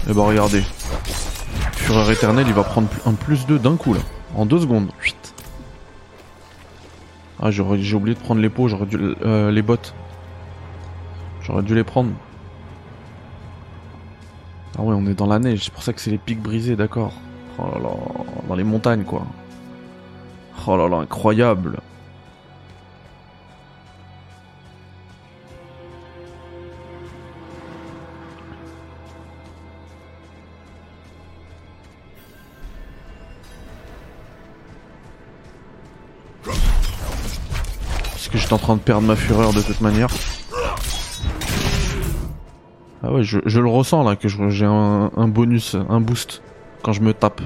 Et 0.09 0.13
bah 0.13 0.23
regardez. 0.23 0.63
Fureur 1.73 2.09
éternelle, 2.09 2.47
il 2.47 2.53
va 2.53 2.63
prendre 2.63 2.89
un 3.05 3.13
plus 3.13 3.45
2 3.45 3.59
d'un 3.59 3.77
coup 3.77 3.93
là. 3.93 4.01
En 4.35 4.45
deux 4.45 4.59
secondes. 4.59 4.89
Ah 7.41 7.51
j'ai 7.51 7.61
oublié 7.61 8.15
de 8.15 8.19
prendre 8.19 8.41
les 8.41 8.49
pots, 8.49 8.67
j'aurais 8.67 8.87
dû 8.87 8.97
euh, 9.23 9.51
les 9.51 9.61
bottes. 9.61 9.93
J'aurais 11.45 11.61
dû 11.61 11.75
les 11.75 11.83
prendre. 11.83 12.11
Ah 14.77 14.81
ouais 14.81 14.95
on 14.97 15.05
est 15.05 15.13
dans 15.13 15.27
la 15.27 15.37
neige, 15.37 15.65
c'est 15.65 15.73
pour 15.73 15.83
ça 15.83 15.93
que 15.93 16.01
c'est 16.01 16.09
les 16.09 16.17
pics 16.17 16.41
brisés, 16.41 16.75
d'accord. 16.75 17.13
Oh 17.59 17.63
là 17.73 17.79
là, 17.79 17.89
dans 18.49 18.55
les 18.55 18.63
montagnes 18.63 19.03
quoi. 19.03 19.25
Oh 20.65 20.75
là 20.75 20.89
là, 20.89 20.97
incroyable. 20.97 21.79
Parce 36.43 38.27
que 38.29 38.37
j'étais 38.39 38.53
en 38.53 38.57
train 38.57 38.75
de 38.75 38.81
perdre 38.81 39.07
ma 39.07 39.15
fureur 39.15 39.53
de 39.53 39.61
toute 39.61 39.79
manière? 39.81 40.09
Je, 43.23 43.59
le 43.59 43.67
ressens 43.67 44.03
là, 44.03 44.15
que 44.15 44.27
j'ai 44.27 44.65
un, 44.65 45.11
un 45.15 45.27
bonus, 45.27 45.75
un 45.89 46.01
boost 46.01 46.41
quand 46.83 46.93
je 46.93 47.01
me 47.01 47.13
tape. 47.13 47.41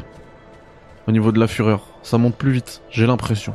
Au 1.07 1.11
niveau 1.11 1.32
de 1.32 1.39
la 1.39 1.47
fureur. 1.47 1.82
Ça 2.03 2.17
monte 2.17 2.36
plus 2.36 2.51
vite, 2.51 2.82
j'ai 2.91 3.07
l'impression. 3.07 3.53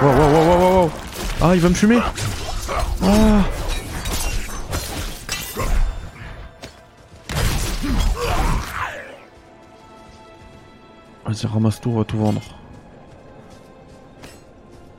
Wow, 0.00 0.10
wow, 0.10 0.28
wow, 0.28 0.58
wow, 0.58 0.82
wow. 0.82 0.90
Ah, 1.40 1.54
il 1.54 1.60
va 1.60 1.68
me 1.68 1.74
fumer? 1.74 1.98
Ramasse 11.46 11.80
tout, 11.80 11.90
on 11.90 11.98
va 11.98 12.04
tout 12.04 12.18
vendre. 12.18 12.42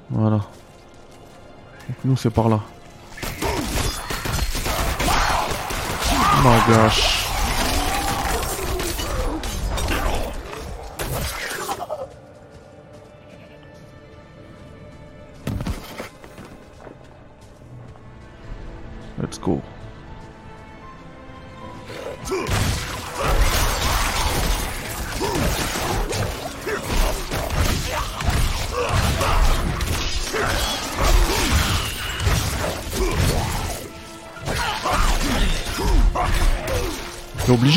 Voilà. 0.10 0.38
Donc 1.88 1.98
nous, 2.04 2.18
c'est 2.18 2.30
par 2.30 2.50
là. 2.50 2.60
Oh 6.12 6.48
my 6.48 6.74
gosh. 6.74 7.25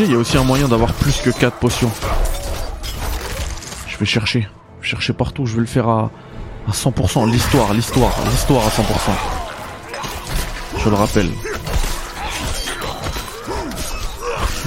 Il 0.09 0.15
y 0.15 0.17
a 0.17 0.19
aussi 0.19 0.39
un 0.39 0.43
moyen 0.45 0.69
d'avoir 0.69 0.95
plus 0.95 1.21
que 1.21 1.29
4 1.29 1.59
potions. 1.59 1.91
Je 3.87 3.99
vais 3.99 4.07
chercher. 4.07 4.49
Je 4.81 4.87
vais 4.87 4.89
chercher 4.89 5.13
partout, 5.13 5.45
je 5.45 5.55
vais 5.55 5.61
le 5.61 5.67
faire 5.67 5.87
à, 5.87 6.11
à 6.67 6.71
100%. 6.71 7.31
L'histoire, 7.31 7.75
l'histoire, 7.75 8.13
l'histoire 8.31 8.65
à 8.65 8.71
100%. 8.71 8.83
Je 10.79 10.89
le 10.89 10.95
rappelle. 10.97 11.29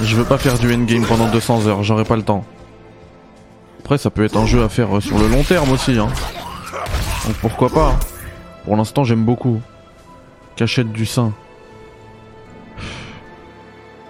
Je 0.00 0.16
veux 0.16 0.24
pas 0.24 0.38
faire 0.38 0.58
du 0.58 0.72
endgame 0.72 1.04
pendant 1.04 1.28
200 1.28 1.66
heures, 1.66 1.82
j'aurai 1.82 2.04
pas 2.04 2.16
le 2.16 2.22
temps. 2.22 2.44
Après, 3.80 3.98
ça 3.98 4.10
peut 4.10 4.24
être 4.24 4.36
un 4.36 4.46
jeu 4.46 4.62
à 4.62 4.68
faire 4.68 5.02
sur 5.02 5.18
le 5.18 5.26
long 5.26 5.42
terme 5.42 5.72
aussi. 5.72 5.98
Hein. 5.98 6.08
Donc 7.26 7.36
pourquoi 7.40 7.68
pas. 7.68 7.98
Pour 8.64 8.76
l'instant, 8.76 9.02
j'aime 9.02 9.24
beaucoup. 9.24 9.60
Cachette 10.54 10.92
du 10.92 11.04
sein. 11.04 11.32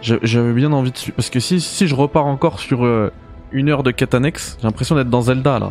J'avais 0.02 0.52
bien 0.52 0.72
envie 0.72 0.90
de... 0.90 1.12
Parce 1.12 1.30
que 1.30 1.38
si, 1.38 1.60
si 1.60 1.86
je 1.86 1.94
repars 1.94 2.26
encore 2.26 2.58
sur 2.58 2.84
euh, 2.84 3.12
une 3.52 3.68
heure 3.68 3.84
de 3.84 3.92
quête 3.92 4.14
annexe, 4.14 4.56
j'ai 4.60 4.66
l'impression 4.66 4.96
d'être 4.96 5.08
dans 5.08 5.22
Zelda 5.22 5.60
là. 5.60 5.70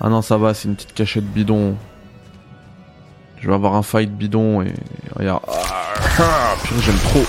Ah 0.00 0.10
non, 0.10 0.20
ça 0.20 0.36
va, 0.36 0.52
c'est 0.52 0.68
une 0.68 0.76
petite 0.76 0.92
cachette 0.92 1.24
bidon. 1.24 1.76
Je 3.40 3.48
vais 3.48 3.54
avoir 3.54 3.74
un 3.74 3.82
fight 3.82 4.10
bidon 4.10 4.60
et... 4.60 4.74
Regarde. 5.16 5.42
Ah, 5.46 6.54
j'aime 6.80 6.98
trop. 6.98 7.24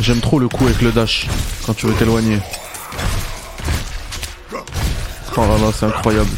J'aime 0.00 0.20
trop 0.20 0.38
le 0.38 0.48
coup 0.48 0.64
avec 0.64 0.80
le 0.80 0.92
dash 0.92 1.26
quand 1.66 1.74
tu 1.74 1.86
veux 1.86 1.94
t'éloigner. 1.94 2.38
Oh 5.36 5.40
là 5.40 5.58
là, 5.58 5.70
c'est 5.72 5.84
incroyable. 5.84 6.30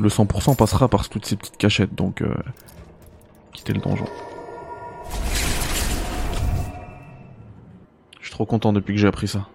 Le 0.00 0.08
100% 0.08 0.56
passera 0.56 0.88
par 0.88 1.06
toutes 1.10 1.26
ces 1.26 1.36
petites 1.36 1.58
cachettes, 1.58 1.94
donc 1.94 2.22
euh, 2.22 2.34
quitter 3.52 3.74
le 3.74 3.80
donjon. 3.80 4.06
Je 8.18 8.24
suis 8.24 8.30
trop 8.30 8.46
content 8.46 8.72
depuis 8.72 8.94
que 8.94 9.00
j'ai 9.00 9.08
appris 9.08 9.28
ça. 9.28 9.46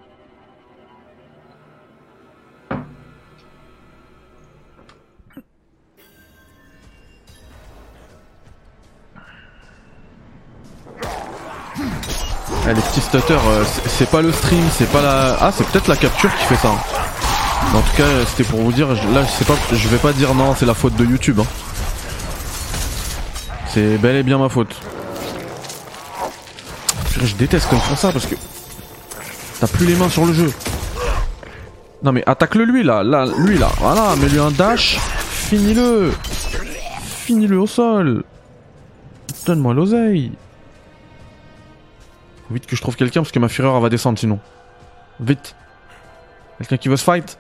Ah, 12.68 12.74
les 12.74 12.82
petits 12.82 13.02
stutters, 13.02 13.34
euh, 13.48 13.64
c'est 13.88 14.10
pas 14.12 14.22
le 14.22 14.32
stream, 14.32 14.64
c'est 14.72 14.92
pas 14.92 15.02
la... 15.02 15.38
Ah, 15.40 15.52
c'est 15.52 15.66
peut-être 15.68 15.88
la 15.88 15.96
capture 15.98 16.32
qui 16.36 16.46
fait 16.46 16.56
ça. 16.56 16.76
En 17.74 17.82
tout 17.82 17.96
cas, 17.98 18.26
c'était 18.28 18.44
pour 18.44 18.62
vous 18.62 18.72
dire, 18.72 18.88
là, 18.88 19.24
je 19.24 19.32
sais 19.32 19.46
pas, 19.46 19.56
je 19.72 19.88
vais 19.88 19.98
pas 19.98 20.14
dire 20.14 20.34
non, 20.34 20.56
c'est 20.56 20.66
la 20.66 20.74
faute 20.74 20.96
de 20.96 21.06
YouTube. 21.06 21.40
Hein. 21.40 21.46
C'est 23.68 23.98
bel 23.98 24.16
et 24.16 24.24
bien 24.24 24.38
ma 24.38 24.48
faute. 24.48 24.76
Je 27.22 27.36
déteste 27.36 27.68
quand 27.70 27.76
ils 27.76 27.82
font 27.82 27.96
ça 27.96 28.12
parce 28.12 28.26
que 28.26 28.36
t'as 29.60 29.68
plus 29.68 29.86
les 29.86 29.96
mains 29.96 30.10
sur 30.10 30.26
le 30.26 30.34
jeu. 30.34 30.54
Non 32.04 32.12
mais 32.12 32.24
attaque-le 32.26 32.66
lui 32.66 32.84
là, 32.84 33.04
là, 33.04 33.26
lui 33.38 33.58
là, 33.58 33.70
voilà, 33.80 34.16
mets-lui 34.18 34.40
un 34.40 34.52
dash, 34.52 34.98
finis-le, 34.98 36.14
finis-le 37.02 37.60
au 37.60 37.68
sol. 37.68 38.24
Donne-moi 39.46 39.74
l'oseille. 39.74 40.32
Vite 42.52 42.68
que 42.68 42.76
je 42.76 42.82
trouve 42.82 42.96
quelqu'un 42.96 43.22
parce 43.22 43.32
que 43.32 43.40
ma 43.40 43.50
fureur 43.50 43.80
va 43.80 43.90
descendre 43.90 44.20
sinon. 44.20 44.40
Vite. 45.20 45.56
Quelqu'un 46.60 46.78
qui 46.78 46.90
veut 46.90 46.98
se 46.98 47.04
fight 47.04 47.38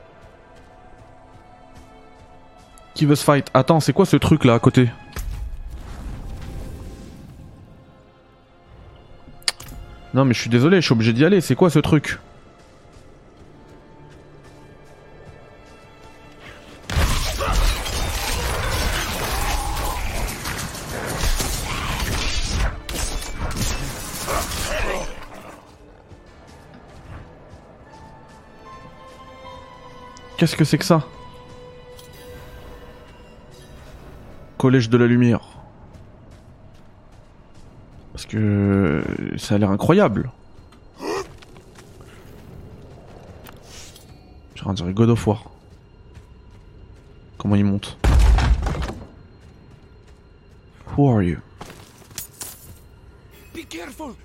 Qui 2.95 3.05
veut 3.05 3.15
se 3.15 3.25
fight. 3.25 3.47
Attends, 3.53 3.81
c'est 3.81 3.91
quoi 3.91 4.05
ce 4.05 4.15
truc 4.15 4.45
là 4.45 4.53
à 4.53 4.59
côté 4.59 4.89
Non 10.13 10.23
mais 10.23 10.33
je 10.33 10.39
suis 10.39 10.49
désolé, 10.49 10.79
je 10.79 10.85
suis 10.85 10.93
obligé 10.93 11.11
d'y 11.11 11.25
aller, 11.25 11.41
c'est 11.41 11.55
quoi 11.55 11.69
ce 11.69 11.79
truc 11.79 12.19
Qu'est-ce 30.37 30.55
que 30.55 30.63
c'est 30.63 30.77
que 30.77 30.85
ça 30.85 31.03
Collège 34.65 34.89
de 34.89 34.97
la 34.97 35.05
lumière. 35.05 35.41
Parce 38.11 38.25
que 38.25 39.03
ça 39.37 39.53
a 39.53 39.57
l'air 39.59 39.69
incroyable. 39.69 40.31
J'ai 44.55 44.73
dirait 44.73 44.91
God 44.91 45.11
of 45.11 45.27
War. 45.27 45.51
Comment 47.37 47.53
il 47.53 47.65
monte 47.65 47.95
Who 50.97 51.07
are 51.11 51.21
you? 51.21 51.37
Be 53.53 53.67
careful. 53.69 54.15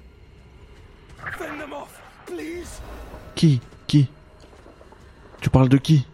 them 1.38 1.74
off, 1.74 2.00
please. 2.24 2.80
Qui? 3.34 3.60
Qui? 3.86 4.08
Tu 5.42 5.50
parles 5.50 5.68
de 5.68 5.76
qui? 5.76 6.06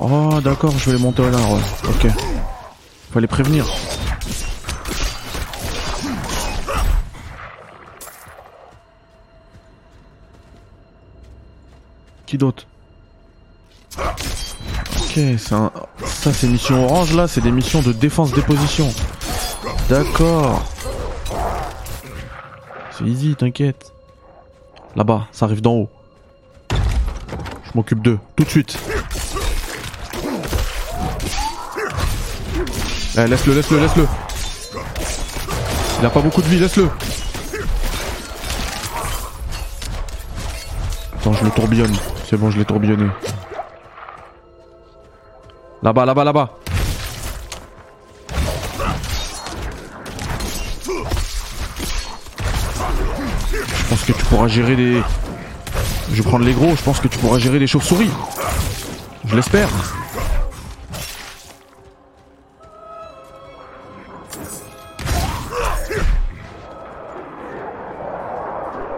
Oh 0.00 0.40
d'accord, 0.42 0.72
je 0.78 0.90
vais 0.90 0.96
les 0.96 1.02
monter 1.02 1.22
là, 1.22 1.38
ouais. 1.38 1.60
Ok. 1.88 2.06
Faut 3.12 3.20
les 3.20 3.26
prévenir. 3.26 3.66
Qui 12.26 12.38
d'autre 12.38 12.66
Ok, 13.98 15.18
un... 15.52 15.70
ça 16.04 16.32
c'est 16.32 16.48
mission 16.48 16.84
orange 16.84 17.14
là, 17.14 17.28
c'est 17.28 17.40
des 17.40 17.52
missions 17.52 17.80
de 17.80 17.92
défense 17.92 18.32
déposition. 18.32 18.92
D'accord. 19.88 20.62
C'est 22.90 23.04
easy, 23.04 23.34
t'inquiète. 23.36 23.92
Là-bas, 24.96 25.28
ça 25.32 25.46
arrive 25.46 25.60
d'en 25.60 25.72
haut 25.72 25.90
m'occupe 27.76 28.02
d'eux, 28.02 28.18
tout 28.34 28.44
de 28.44 28.48
suite. 28.48 28.78
Eh, 33.18 33.26
laisse-le, 33.26 33.54
laisse-le, 33.54 33.80
laisse-le. 33.80 34.06
Il 36.00 36.06
a 36.06 36.10
pas 36.10 36.20
beaucoup 36.20 36.42
de 36.42 36.48
vie, 36.48 36.58
laisse-le. 36.58 36.90
Attends, 41.14 41.32
je 41.32 41.44
le 41.44 41.50
tourbillonne. 41.50 41.96
C'est 42.28 42.36
bon, 42.36 42.50
je 42.50 42.58
l'ai 42.58 42.64
tourbillonné. 42.66 43.06
Là-bas, 45.82 46.04
là-bas, 46.04 46.24
là-bas. 46.24 46.50
Je 53.62 53.88
pense 53.88 54.02
que 54.02 54.12
tu 54.12 54.24
pourras 54.26 54.48
gérer 54.48 54.76
des, 54.76 55.02
je 56.12 56.22
vais 56.22 56.28
prendre 56.28 56.44
les 56.44 56.52
gros, 56.52 56.76
je 56.76 56.82
pense 56.82 57.00
que 57.00 57.08
tu 57.08 57.18
pourras 57.18 57.38
gérer 57.38 57.58
les 57.58 57.66
chauves-souris. 57.66 58.10
Je 59.26 59.36
l'espère. 59.36 59.68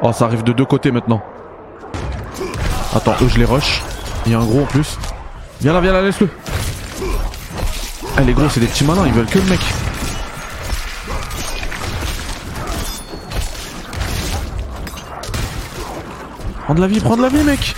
Oh, 0.08 0.12
ça 0.14 0.24
arrive 0.24 0.42
de 0.42 0.54
deux 0.54 0.64
côtés 0.64 0.90
maintenant. 0.90 1.22
Attends, 2.94 3.14
eux 3.20 3.28
je 3.28 3.36
les 3.36 3.44
rush. 3.44 3.82
Il 4.24 4.32
y 4.32 4.34
a 4.34 4.38
un 4.38 4.44
gros 4.46 4.62
en 4.62 4.64
plus. 4.64 4.96
Viens 5.60 5.74
là, 5.74 5.82
viens 5.82 5.92
là, 5.92 6.00
laisse-le. 6.00 6.30
Eh 8.18 8.24
les 8.24 8.32
gros 8.32 8.48
c'est 8.48 8.60
des 8.60 8.68
petits 8.68 8.84
malins, 8.84 9.04
ils 9.04 9.12
veulent 9.12 9.26
que 9.26 9.38
le 9.38 9.44
mec. 9.44 9.60
Prends 16.64 16.74
de 16.74 16.80
la 16.80 16.86
vie, 16.86 17.00
prends 17.00 17.16
de 17.18 17.22
la 17.22 17.28
vie 17.28 17.44
mec 17.44 17.74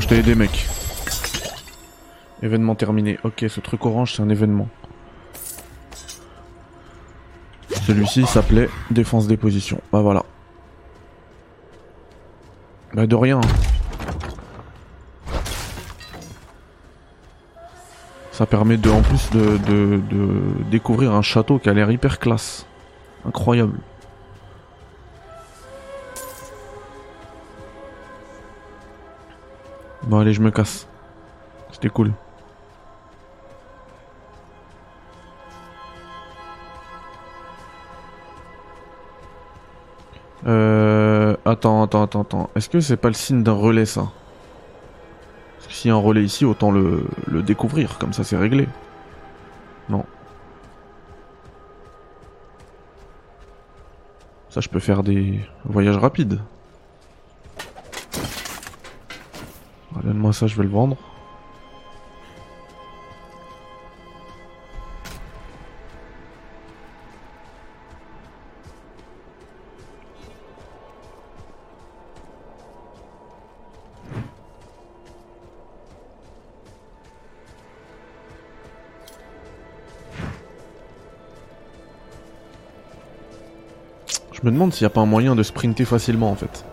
je 0.00 0.08
t'ai 0.08 0.18
aidé, 0.18 0.34
mec. 0.34 0.66
Événement 2.42 2.74
terminé. 2.74 3.18
Ok, 3.24 3.44
ce 3.48 3.60
truc 3.60 3.84
orange, 3.86 4.14
c'est 4.14 4.22
un 4.22 4.28
événement. 4.28 4.68
Celui-ci 7.86 8.26
s'appelait 8.26 8.68
défense 8.90 9.26
des 9.26 9.36
positions. 9.36 9.80
Bah 9.92 10.00
voilà. 10.00 10.24
Bah 12.94 13.06
de 13.06 13.14
rien. 13.14 13.40
Ça 18.32 18.44
permet 18.44 18.76
de, 18.76 18.90
en 18.90 19.02
plus 19.02 19.30
de, 19.30 19.56
de 19.56 20.00
découvrir 20.70 21.12
un 21.12 21.22
château 21.22 21.58
qui 21.58 21.68
a 21.68 21.72
l'air 21.72 21.90
hyper 21.90 22.18
classe. 22.18 22.66
Incroyable. 23.24 23.78
Bon 30.06 30.18
allez, 30.18 30.32
je 30.32 30.40
me 30.40 30.52
casse. 30.52 30.86
C'était 31.72 31.88
cool. 31.88 32.12
Euh... 40.46 41.36
Attends, 41.44 41.82
attends, 41.82 42.02
attends, 42.04 42.22
attends. 42.22 42.50
Est-ce 42.54 42.68
que 42.68 42.78
c'est 42.78 42.96
pas 42.96 43.08
le 43.08 43.14
signe 43.14 43.42
d'un 43.42 43.52
relais 43.52 43.84
ça? 43.84 44.12
Parce 45.56 45.66
que 45.66 45.72
s'il 45.72 45.88
y 45.88 45.92
a 45.92 45.96
un 45.96 46.00
relais 46.00 46.22
ici, 46.22 46.44
autant 46.44 46.70
le, 46.70 47.04
le 47.26 47.42
découvrir, 47.42 47.98
comme 47.98 48.12
ça 48.12 48.22
c'est 48.22 48.36
réglé. 48.36 48.68
Non. 49.88 50.04
Ça 54.50 54.60
je 54.60 54.68
peux 54.68 54.78
faire 54.78 55.02
des 55.02 55.40
voyages 55.64 55.96
rapides. 55.96 56.40
Ça, 60.32 60.46
je 60.46 60.56
vais 60.56 60.64
le 60.64 60.68
vendre. 60.68 60.96
Je 84.32 84.40
me 84.42 84.50
demande 84.50 84.74
s'il 84.74 84.84
n'y 84.84 84.86
a 84.86 84.90
pas 84.90 85.00
un 85.00 85.06
moyen 85.06 85.34
de 85.34 85.42
sprinter 85.42 85.84
facilement 85.84 86.30
en 86.30 86.36
fait. 86.36 86.64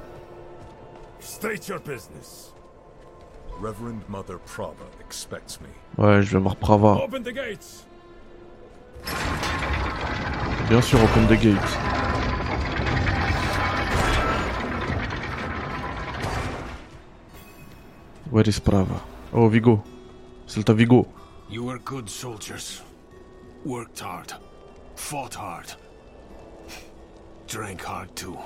Reverend 3.64 4.02
Mother 4.10 4.40
Prava 4.40 4.84
expects 4.99 5.61
me. 5.61 5.69
Ouais, 5.98 6.22
je 6.22 6.34
vais 6.34 6.44
voir 6.44 6.57
Prava. 6.57 7.02
Open 7.02 7.23
the 7.23 7.31
gates. 7.31 7.85
Bien 10.68 10.81
sûr, 10.81 10.99
open 11.02 11.27
the 11.27 11.38
gates. 11.38 11.77
Where 18.30 18.45
is 18.45 18.60
Prava? 18.60 19.02
Oh, 19.31 19.48
Vigo. 19.48 19.81
Celta 20.45 20.76
Vigo. 20.76 21.07
You 21.49 21.64
were 21.64 21.80
good 21.80 22.10
soldiers. 22.10 22.81
Worked 23.64 24.02
hard. 24.02 24.34
Fought 24.98 25.35
hard. 25.35 25.73
Drank 27.48 27.81
hard 27.81 28.14
too. 28.14 28.38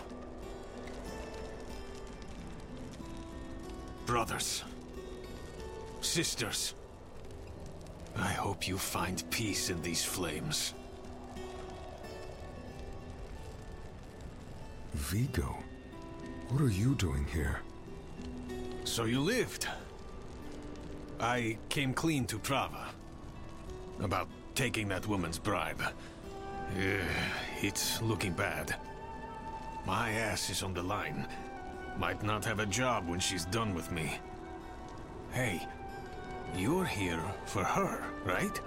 Brothers. 4.06 4.64
Sisters, 6.18 6.74
I 8.16 8.30
hope 8.30 8.68
you 8.68 8.76
find 8.76 9.24
peace 9.30 9.70
in 9.70 9.80
these 9.84 10.04
flames. 10.04 10.74
Vigo, 14.96 15.56
what 16.50 16.60
are 16.60 16.72
you 16.72 16.96
doing 16.96 17.24
here? 17.32 17.60
So 18.84 19.06
you 19.06 19.20
lived. 19.20 19.68
I 21.20 21.60
came 21.70 21.94
clean 21.94 22.26
to 22.26 22.40
Prava. 22.40 22.88
About 24.00 24.28
taking 24.56 24.88
that 24.88 25.06
woman's 25.06 25.38
bribe. 25.38 25.84
Uh, 25.84 27.06
it's 27.62 28.02
looking 28.02 28.34
bad. 28.34 28.76
My 29.86 30.10
ass 30.14 30.50
is 30.50 30.64
on 30.64 30.74
the 30.74 30.82
line. 30.82 31.28
Might 32.00 32.24
not 32.24 32.44
have 32.44 32.60
a 32.60 32.66
job 32.66 33.08
when 33.08 33.20
she's 33.20 33.46
done 33.46 33.76
with 33.76 33.92
me. 33.92 34.18
Hey, 35.32 35.68
you're 36.56 36.86
here 36.86 37.22
for 37.46 37.64
her, 37.64 38.04
right? 38.26 38.60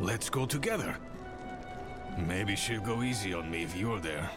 Let's 0.00 0.28
go 0.28 0.46
together. 0.46 0.96
Maybe 2.18 2.56
she'll 2.56 2.80
go 2.80 3.02
easy 3.02 3.34
on 3.34 3.50
me 3.50 3.62
if 3.62 3.76
you're 3.76 4.00
there. 4.00 4.30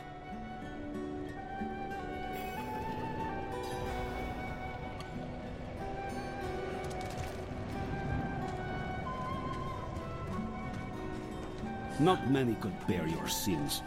Not 11.99 12.29
many 12.29 12.55
could 12.55 12.73
bear 12.87 13.05
your 13.07 13.27
sins. 13.27 13.83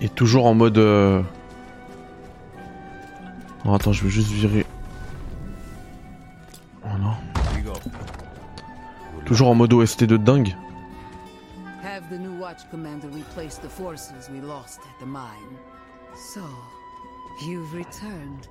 Et 0.00 0.08
toujours 0.08 0.46
en 0.46 0.54
mode. 0.54 0.78
Euh... 0.78 1.22
Oh, 3.64 3.74
attends, 3.74 3.92
je 3.92 4.04
vais 4.04 4.10
juste 4.10 4.30
virer 4.30 4.64
Toujours 9.28 9.48
en 9.48 9.54
mode 9.54 9.74
OST 9.74 10.04
de 10.04 10.16
dingue. 10.16 10.56
Have 11.82 12.08
the 12.08 12.18
new 12.18 12.32
watch 12.40 12.62
commander 12.70 13.08
replaced 13.08 13.60
the 13.60 13.68
forces 13.68 14.30
we 14.30 14.40
lost 14.40 14.80
at 14.80 14.98
the 15.00 15.04
mine. 15.04 15.58
So, 16.16 16.40
you've 17.46 17.74
returned. 17.74 18.48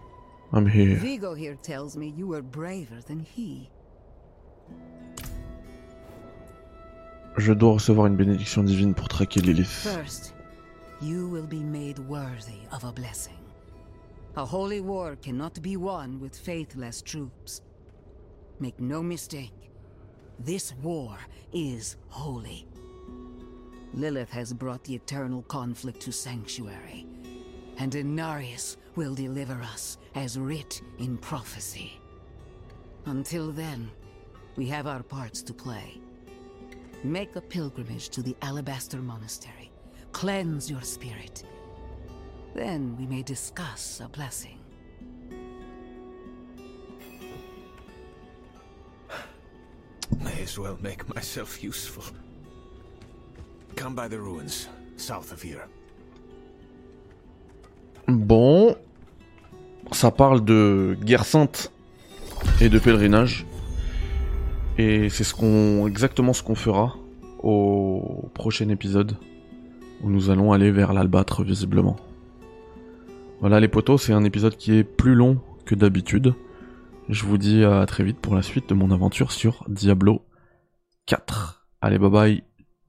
I'm 0.54 0.68
here. 0.68 0.96
Vigo 0.98 1.34
here 1.34 1.58
tells 1.64 1.98
me 1.98 2.14
you 2.16 2.28
were 2.28 2.44
braver 2.44 3.02
than 3.08 3.20
he. 3.20 3.72
Je 7.38 7.54
dois 7.54 7.74
recevoir 7.74 8.06
une 8.06 8.16
bénédiction 8.16 8.64
divine 8.64 8.94
pour 8.94 9.08
traquer 9.08 9.42
Lilith. 9.42 9.66
First, 9.66 10.36
you 11.02 11.28
will 11.28 11.48
be 11.48 11.64
made 11.64 11.98
worthy 12.08 12.68
of 12.72 12.84
a 12.84 12.92
blessing. 12.92 13.40
A 14.36 14.46
holy 14.46 14.82
war 14.82 15.16
cannot 15.16 15.60
be 15.64 15.76
won 15.76 16.20
with 16.20 16.38
faithless 16.38 17.02
troops. 17.02 17.64
Make 18.60 18.80
no 18.80 19.02
mistake. 19.02 19.72
This 20.40 20.74
war 20.84 21.18
is 21.52 21.98
holy. 22.10 22.68
Lilith 23.94 24.30
has 24.30 24.54
brought 24.54 24.84
the 24.84 24.96
eternal 24.96 25.42
conflict 25.44 26.02
to 26.02 26.12
Sanctuary, 26.12 27.08
and 27.78 27.94
Inarius 27.94 28.78
will 28.96 29.16
deliver 29.16 29.62
us 29.62 29.98
as 30.16 30.38
writ 30.38 30.82
in 31.00 31.18
prophecy. 31.18 32.00
Until 33.06 33.52
then, 33.52 33.90
we 34.56 34.68
have 34.68 34.86
our 34.86 35.04
parts 35.04 35.42
to 35.44 35.54
play. 35.54 36.00
Make 37.04 37.36
a 37.36 37.42
pilgrimage 37.42 38.10
to 38.10 38.22
the 38.22 38.36
Alabaster 38.42 38.98
Monastery. 38.98 39.72
Cleanse 40.12 40.70
your 40.70 40.82
spirit. 40.82 41.44
Then 42.54 42.96
we 42.98 43.06
may 43.06 43.24
discuss 43.24 44.02
a 44.04 44.10
blessing. 44.10 44.60
Come 53.76 53.94
by 53.94 54.08
the 54.10 54.20
ruins, 54.20 54.70
south 54.96 55.32
of 55.32 55.44
here. 55.44 55.68
Bon. 58.08 58.76
Ça 59.92 60.12
parle 60.12 60.44
de 60.44 60.98
guerre 61.02 61.26
sainte 61.26 61.72
et 62.60 62.70
de 62.70 62.80
pèlerinage. 62.80 63.46
Et 64.78 65.10
c'est 65.10 65.26
exactement 65.88 66.34
ce 66.34 66.44
qu'on 66.44 66.56
fera 66.56 66.96
au 67.42 68.30
prochain 68.34 68.70
épisode 68.70 69.18
où 70.04 70.10
nous 70.10 70.30
allons 70.30 70.52
aller 70.52 70.72
vers 70.72 70.94
l'albâtre 70.94 71.44
visiblement. 71.44 71.96
Voilà 73.40 73.60
les 73.60 73.68
potos, 73.68 74.02
c'est 74.02 74.14
un 74.14 74.24
épisode 74.24 74.56
qui 74.56 74.74
est 74.74 74.84
plus 74.84 75.16
long 75.16 75.40
que 75.66 75.76
d'habitude. 75.76 76.34
Je 77.10 77.26
vous 77.26 77.38
dis 77.38 77.64
à 77.64 77.86
très 77.86 78.04
vite 78.04 78.20
pour 78.20 78.36
la 78.36 78.42
suite 78.42 78.70
de 78.70 78.74
mon 78.74 78.92
aventure 78.92 79.32
sur 79.32 79.64
Diablo 79.68 80.22
4. 81.08 81.64
Allez 81.82 82.00
bye 82.00 82.10
bye, 82.10 82.44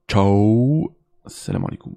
ciao, 0.08 0.94
salam 1.26 1.64
alaikum. 1.64 1.96